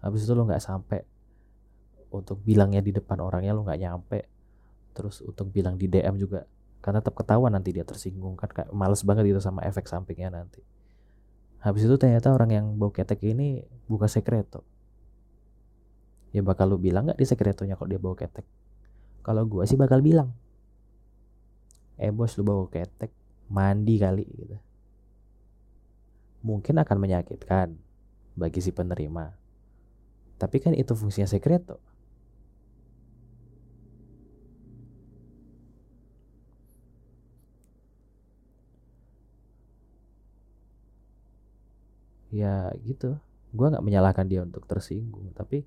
Habis 0.00 0.24
itu 0.24 0.32
lo 0.32 0.48
nggak 0.48 0.64
sampai 0.64 1.04
untuk 2.14 2.40
bilangnya 2.40 2.80
di 2.80 2.94
depan 2.94 3.20
orangnya 3.20 3.52
lo 3.52 3.66
nggak 3.66 3.80
nyampe 3.80 4.18
terus 4.94 5.20
untuk 5.20 5.50
bilang 5.50 5.74
di 5.74 5.90
DM 5.90 6.16
juga 6.16 6.46
karena 6.78 7.02
tetap 7.02 7.18
ketahuan 7.18 7.50
nanti 7.50 7.74
dia 7.74 7.82
tersinggung 7.82 8.38
kan 8.38 8.46
kayak 8.46 8.70
males 8.70 9.02
banget 9.02 9.34
gitu 9.34 9.40
sama 9.42 9.66
efek 9.66 9.90
sampingnya 9.90 10.30
nanti. 10.30 10.62
Habis 11.64 11.88
itu 11.88 11.96
ternyata 11.96 12.30
orang 12.30 12.50
yang 12.52 12.66
bau 12.76 12.92
ketek 12.92 13.24
ini 13.24 13.64
buka 13.88 14.06
sekreto. 14.06 14.62
Ya 16.30 16.44
bakal 16.44 16.70
lu 16.70 16.78
bilang 16.78 17.08
nggak 17.08 17.16
di 17.18 17.26
sekretonya 17.26 17.80
kok 17.80 17.88
dia 17.88 17.96
bau 17.96 18.12
ketek? 18.12 18.44
Kalau 19.24 19.48
gua 19.48 19.64
sih 19.64 19.80
bakal 19.80 20.04
bilang. 20.04 20.30
Eh 21.96 22.12
bos 22.12 22.36
lu 22.36 22.44
bau 22.44 22.68
ketek 22.68 23.10
mandi 23.48 23.96
kali 23.96 24.28
gitu. 24.28 24.56
Mungkin 26.44 26.76
akan 26.84 26.96
menyakitkan 27.00 27.72
bagi 28.36 28.60
si 28.60 28.76
penerima. 28.76 29.32
Tapi 30.36 30.56
kan 30.60 30.76
itu 30.76 30.92
fungsinya 30.92 31.24
sekreto 31.24 31.93
ya 42.34 42.74
gitu. 42.82 43.14
Gue 43.54 43.66
nggak 43.70 43.84
menyalahkan 43.86 44.26
dia 44.26 44.42
untuk 44.42 44.66
tersinggung 44.66 45.30
tapi 45.38 45.62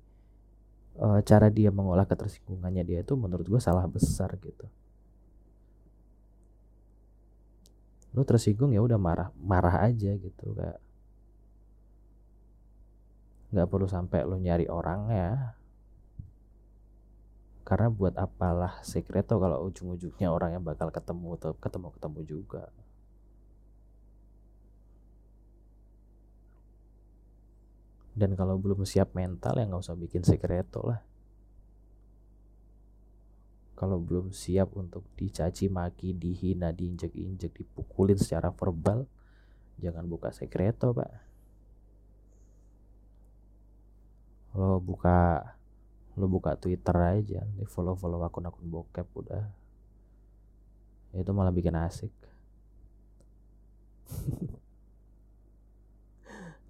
e, 1.00 1.06
cara 1.24 1.48
dia 1.48 1.72
mengolah 1.72 2.04
ketersinggungannya 2.04 2.84
dia 2.84 2.98
itu 3.00 3.16
menurut 3.16 3.48
gue 3.48 3.60
salah 3.62 3.88
besar 3.88 4.36
gitu. 4.44 4.68
Lu 8.12 8.22
tersinggung 8.28 8.76
ya 8.76 8.84
udah 8.84 9.00
marah 9.00 9.32
marah 9.40 9.88
aja 9.88 10.12
gitu. 10.20 10.52
Kayak 10.52 10.78
nggak 13.48 13.68
perlu 13.72 13.88
sampai 13.88 14.28
lo 14.28 14.36
nyari 14.36 14.68
orang 14.68 15.08
ya 15.08 15.56
karena 17.64 17.88
buat 17.92 18.16
apalah 18.16 18.80
sekreto 18.80 19.36
kalau 19.36 19.64
ujung-ujungnya 19.68 20.28
orang 20.32 20.56
yang 20.56 20.64
bakal 20.64 20.88
ketemu 20.88 21.36
atau 21.36 21.52
ketemu 21.56 21.88
ketemu 21.96 22.20
juga 22.24 22.72
dan 28.18 28.34
kalau 28.34 28.58
belum 28.58 28.82
siap 28.82 29.14
mental 29.14 29.54
ya 29.54 29.64
nggak 29.70 29.82
usah 29.86 29.94
bikin 29.94 30.26
sekreto 30.26 30.82
lah. 30.82 31.00
Kalau 33.78 34.02
belum 34.02 34.34
siap 34.34 34.74
untuk 34.74 35.06
dicaci 35.14 35.70
maki 35.70 36.10
dihina 36.18 36.74
diinjek-injek 36.74 37.54
dipukulin 37.54 38.18
secara 38.18 38.50
verbal 38.50 39.06
jangan 39.78 40.02
buka 40.10 40.34
sekreto 40.34 40.90
pak. 40.90 41.10
Lo 44.58 44.82
buka 44.82 45.54
lo 46.18 46.26
buka 46.26 46.58
twitter 46.58 46.98
aja 46.98 47.46
di 47.54 47.62
follow 47.62 47.94
follow 47.94 48.18
akun-akun 48.26 48.66
bokep 48.66 49.06
udah. 49.14 49.46
Itu 51.14 51.30
malah 51.30 51.54
bikin 51.54 51.78
asik 51.78 52.10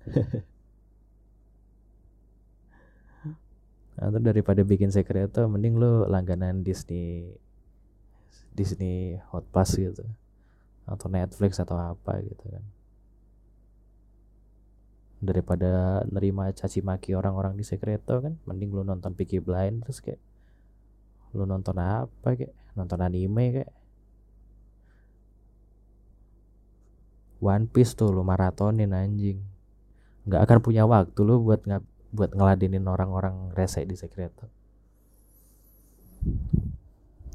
atau 3.99 4.23
daripada 4.23 4.63
bikin 4.63 4.95
sekreto 4.95 5.51
mending 5.51 5.75
lo 5.75 6.07
langganan 6.07 6.63
Disney 6.63 7.35
Disney 8.55 9.19
Hot 9.35 9.47
Pass 9.51 9.75
gitu. 9.75 10.07
Atau 10.87 11.11
Netflix 11.11 11.59
atau 11.59 11.75
apa 11.75 12.23
gitu 12.23 12.47
kan. 12.47 12.65
Daripada 15.19 16.03
nerima 16.07 16.55
caci 16.55 16.79
maki 16.79 17.19
orang-orang 17.19 17.59
di 17.59 17.67
sekreto 17.67 18.23
kan 18.23 18.39
mending 18.47 18.71
lo 18.71 18.87
nonton 18.87 19.19
Peaky 19.19 19.43
terus 19.83 19.99
kayak 19.99 20.23
lo 21.35 21.43
nonton 21.45 21.75
apa 21.83 22.39
kayak 22.39 22.55
nonton 22.79 23.03
anime 23.03 23.45
kayak 23.61 23.71
One 27.39 27.71
Piece 27.71 27.95
tuh 27.95 28.11
lo 28.11 28.23
maratonin 28.27 28.95
anjing. 28.95 29.39
Nggak 30.27 30.43
akan 30.47 30.59
punya 30.63 30.83
waktu 30.87 31.19
lo 31.23 31.39
buat 31.43 31.63
ngap 31.67 31.83
buat 32.09 32.33
ngeladenin 32.33 32.85
orang-orang 32.89 33.53
rese 33.53 33.85
di 33.85 33.97
sekreto. 33.97 34.49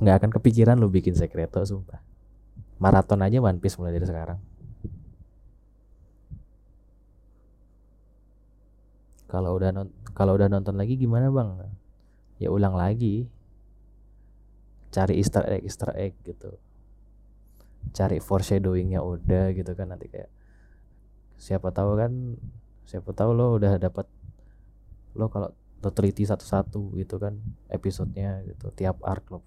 Nggak 0.01 0.15
akan 0.19 0.31
kepikiran 0.35 0.75
lu 0.81 0.89
bikin 0.89 1.13
sekreto 1.13 1.61
sumpah. 1.61 2.01
Maraton 2.81 3.21
aja 3.21 3.39
One 3.39 3.61
Piece 3.61 3.77
mulai 3.77 3.95
dari 3.95 4.07
sekarang. 4.09 4.39
Kalau 9.29 9.57
udah 9.57 9.71
kalau 10.13 10.37
udah 10.37 10.45
nonton 10.45 10.77
lagi 10.77 10.93
gimana 10.97 11.29
bang? 11.29 11.57
Ya 12.37 12.49
ulang 12.53 12.77
lagi. 12.77 13.29
Cari 14.93 15.17
Easter 15.17 15.41
egg 15.49 15.65
Easter 15.65 15.89
egg 15.97 16.13
gitu. 16.21 16.53
Cari 17.93 18.21
foreshadowingnya 18.21 19.01
udah 19.01 19.53
gitu 19.57 19.73
kan 19.73 19.89
nanti 19.89 20.05
kayak 20.09 20.29
siapa 21.41 21.73
tahu 21.73 21.97
kan 21.97 22.37
siapa 22.85 23.09
tahu 23.15 23.33
lo 23.33 23.57
udah 23.57 23.81
dapat 23.81 24.05
lo 25.13 25.29
kalau 25.29 25.49
lo 25.83 25.89
teliti 25.91 26.23
satu-satu 26.23 26.95
gitu 26.95 27.19
kan 27.19 27.37
episodenya 27.67 28.39
gitu 28.47 28.71
tiap 28.71 29.03
arc 29.03 29.25
lo 29.29 29.39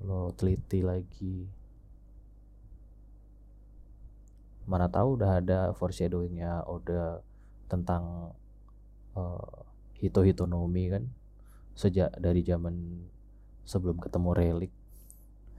lo 0.00 0.32
teliti 0.32 0.80
lagi. 0.80 1.44
Mana 4.64 4.86
tahu 4.88 5.18
udah 5.18 5.42
ada 5.42 5.60
foreshadowingnya 5.76 6.64
udah 6.64 7.20
tentang 7.68 8.32
uh, 9.18 9.50
hito 9.98 10.24
hitonomi 10.24 10.88
kan 10.88 11.04
sejak 11.76 12.12
dari 12.16 12.40
zaman 12.46 13.04
sebelum 13.64 14.00
ketemu 14.02 14.30
relik 14.34 14.72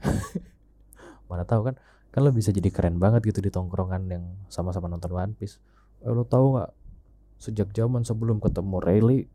mana 1.30 1.47
tahu 1.47 1.71
kan 1.71 1.76
kan 2.12 2.21
lo 2.28 2.36
bisa 2.36 2.52
jadi 2.52 2.67
keren 2.67 3.00
banget 3.00 3.24
gitu 3.24 3.39
di 3.39 3.47
tongkrongan 3.47 4.04
yang 4.12 4.26
sama-sama 4.52 4.91
nonton 4.91 5.15
One 5.15 5.34
Piece. 5.38 5.63
Eh, 6.04 6.12
lo 6.12 6.28
tahu 6.28 6.60
nggak 6.60 6.69
Sejak 7.42 7.74
zaman 7.74 8.06
sebelum 8.06 8.38
ketemu 8.38 8.78
Rayleigh, 8.78 9.26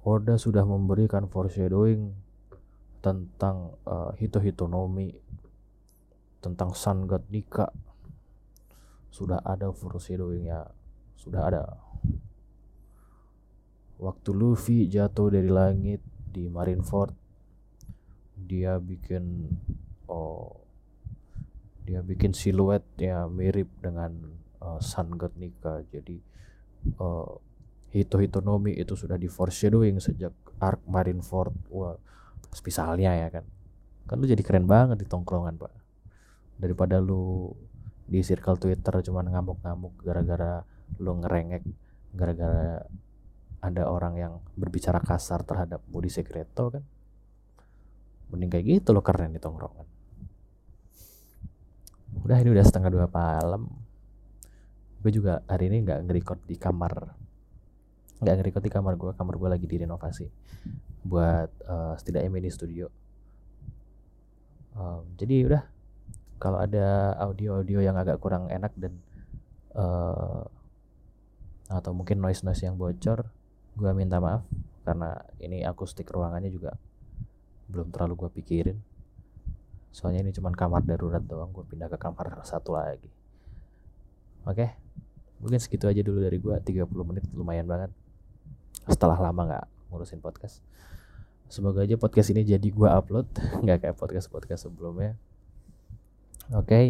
Oda 0.00 0.40
sudah 0.40 0.64
memberikan 0.64 1.28
foreshadowing 1.28 2.16
tentang 3.04 3.76
uh, 3.84 4.16
Hito 4.16 4.40
Hitonomi, 4.40 5.12
tentang 6.40 6.72
Sun 6.72 7.04
God 7.04 7.28
Nika, 7.28 7.68
sudah 9.12 9.44
ada 9.44 9.68
foreshadowingnya 9.76 10.72
sudah 11.20 11.52
ada. 11.52 11.64
Waktu 14.00 14.32
Luffy 14.32 14.88
jatuh 14.88 15.28
dari 15.28 15.52
langit 15.52 16.00
di 16.32 16.48
Marineford 16.48 17.12
dia 18.40 18.80
bikin 18.80 19.52
oh 20.08 20.64
dia 21.84 22.00
bikin 22.00 22.32
siluet 22.32 22.80
ya 22.96 23.28
mirip 23.28 23.68
dengan 23.84 24.16
uh, 24.64 24.80
Sun 24.80 25.20
God 25.20 25.36
Nika 25.36 25.84
jadi 25.92 26.16
uh, 27.00 27.30
Hito 27.90 28.22
Hitonomi 28.22 28.78
itu 28.78 28.94
sudah 28.94 29.18
di 29.18 29.26
foreshadowing 29.26 29.98
sejak 29.98 30.30
arc 30.62 30.80
Marineford 30.86 31.54
wah 31.74 31.98
spesialnya 32.54 33.14
ya 33.18 33.28
kan. 33.30 33.44
Kan 34.06 34.22
lu 34.22 34.26
jadi 34.30 34.42
keren 34.42 34.66
banget 34.70 35.02
di 35.02 35.06
tongkrongan 35.06 35.58
pak. 35.58 35.74
Daripada 36.60 37.02
lu 37.02 37.50
di 38.06 38.22
circle 38.22 38.58
Twitter 38.58 38.94
cuman 39.06 39.30
ngamuk-ngamuk 39.30 40.02
gara-gara 40.02 40.62
lu 40.98 41.18
ngerengek 41.22 41.62
gara-gara 42.14 42.82
ada 43.62 43.82
orang 43.86 44.14
yang 44.18 44.32
berbicara 44.58 44.98
kasar 44.98 45.42
terhadap 45.42 45.82
Budi 45.90 46.10
Secreto 46.10 46.70
kan. 46.70 46.84
Mending 48.30 48.50
kayak 48.50 48.66
gitu 48.66 48.94
lo 48.94 49.02
keren 49.02 49.34
di 49.34 49.42
tongkrongan. 49.42 49.86
Udah 52.22 52.38
ini 52.38 52.50
udah 52.54 52.64
setengah 52.66 52.90
dua 52.90 53.06
malam 53.10 53.89
gue 55.00 55.12
juga 55.12 55.40
hari 55.48 55.72
ini 55.72 55.80
nggak 55.84 56.00
ngerekord 56.04 56.40
di 56.44 56.56
kamar. 56.60 57.16
Nggak 58.20 58.34
ngerekord 58.36 58.64
di 58.64 58.72
kamar 58.72 58.94
gue 59.00 59.12
kamar 59.16 59.34
gue 59.40 59.48
lagi 59.48 59.66
direnovasi 59.66 60.26
buat 61.08 61.48
uh, 61.64 61.94
setidaknya 61.96 62.28
mini 62.28 62.52
studio. 62.52 62.92
Um, 64.76 65.08
jadi 65.16 65.48
udah 65.48 65.62
kalau 66.36 66.60
ada 66.60 67.16
audio-audio 67.20 67.80
yang 67.80 67.96
agak 67.96 68.20
kurang 68.20 68.52
enak 68.52 68.72
dan 68.76 68.96
uh, 69.76 70.44
atau 71.70 71.92
mungkin 71.96 72.20
noise-noise 72.20 72.64
yang 72.64 72.76
bocor 72.76 73.28
gue 73.76 73.90
minta 73.96 74.20
maaf 74.20 74.44
karena 74.84 75.16
ini 75.40 75.64
akustik 75.64 76.10
ruangannya 76.12 76.52
juga 76.52 76.76
belum 77.72 77.88
terlalu 77.88 78.26
gue 78.26 78.30
pikirin. 78.42 78.78
Soalnya 79.90 80.22
ini 80.28 80.30
cuma 80.36 80.52
kamar 80.52 80.84
darurat 80.84 81.24
doang 81.24 81.50
gue 81.50 81.64
pindah 81.64 81.88
ke 81.88 81.98
kamar 81.98 82.44
satu 82.46 82.76
lagi 82.76 83.19
oke 84.46 84.66
mungkin 85.40 85.58
segitu 85.60 85.88
aja 85.88 86.04
dulu 86.04 86.20
dari 86.20 86.36
gue 86.36 86.52
30 86.52 86.84
menit 87.08 87.24
lumayan 87.32 87.64
banget 87.64 87.90
setelah 88.88 89.16
lama 89.16 89.42
nggak 89.48 89.66
ngurusin 89.92 90.20
podcast 90.20 90.60
semoga 91.50 91.82
aja 91.82 91.96
podcast 91.96 92.30
ini 92.30 92.44
jadi 92.44 92.68
gue 92.68 92.88
upload 92.88 93.26
nggak 93.64 93.88
kayak 93.88 93.96
podcast 93.96 94.28
podcast 94.28 94.68
sebelumnya 94.68 95.16
Oke, 96.50 96.74
okay. 96.74 96.86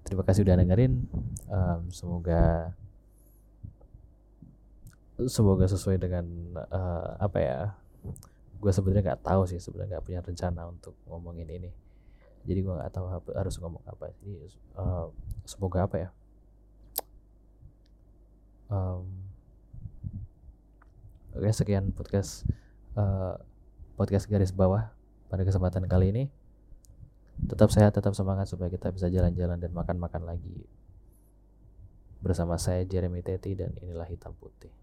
terima 0.00 0.24
kasih 0.24 0.48
udah 0.48 0.56
dengerin. 0.56 1.04
Um, 1.44 1.92
semoga 1.92 2.72
semoga 5.28 5.68
sesuai 5.68 6.00
dengan 6.00 6.24
uh, 6.72 7.20
apa 7.20 7.36
ya? 7.36 7.58
Gue 8.56 8.72
sebenarnya 8.72 9.12
nggak 9.12 9.28
tahu 9.28 9.44
sih, 9.44 9.60
sebenarnya 9.60 10.00
nggak 10.00 10.06
punya 10.08 10.20
rencana 10.24 10.72
untuk 10.72 10.96
ngomongin 11.04 11.52
ini. 11.52 11.68
Jadi 12.48 12.64
gue 12.64 12.72
nggak 12.72 12.96
tahu 12.96 13.12
harus 13.12 13.60
ngomong 13.60 13.84
apa. 13.84 14.08
Jadi 14.24 14.56
uh, 14.80 15.12
semoga 15.44 15.84
apa 15.84 15.96
ya? 16.00 16.08
Um, 18.72 19.04
Oke, 21.32 21.48
okay, 21.48 21.52
sekian 21.52 21.92
podcast 21.92 22.44
uh, 22.96 23.36
podcast 23.96 24.28
garis 24.28 24.52
bawah 24.52 24.92
pada 25.32 25.44
kesempatan 25.48 25.88
kali 25.88 26.12
ini 26.12 26.24
tetap 27.48 27.72
sehat, 27.72 27.96
tetap 27.96 28.12
semangat 28.12 28.48
supaya 28.48 28.68
kita 28.68 28.92
bisa 28.92 29.08
jalan-jalan 29.08 29.56
dan 29.58 29.72
makan-makan 29.72 30.28
lagi. 30.28 30.68
Bersama 32.22 32.54
saya 32.60 32.86
Jeremy 32.86 33.24
Teti 33.24 33.56
dan 33.58 33.74
inilah 33.82 34.06
Hitam 34.06 34.36
Putih. 34.36 34.81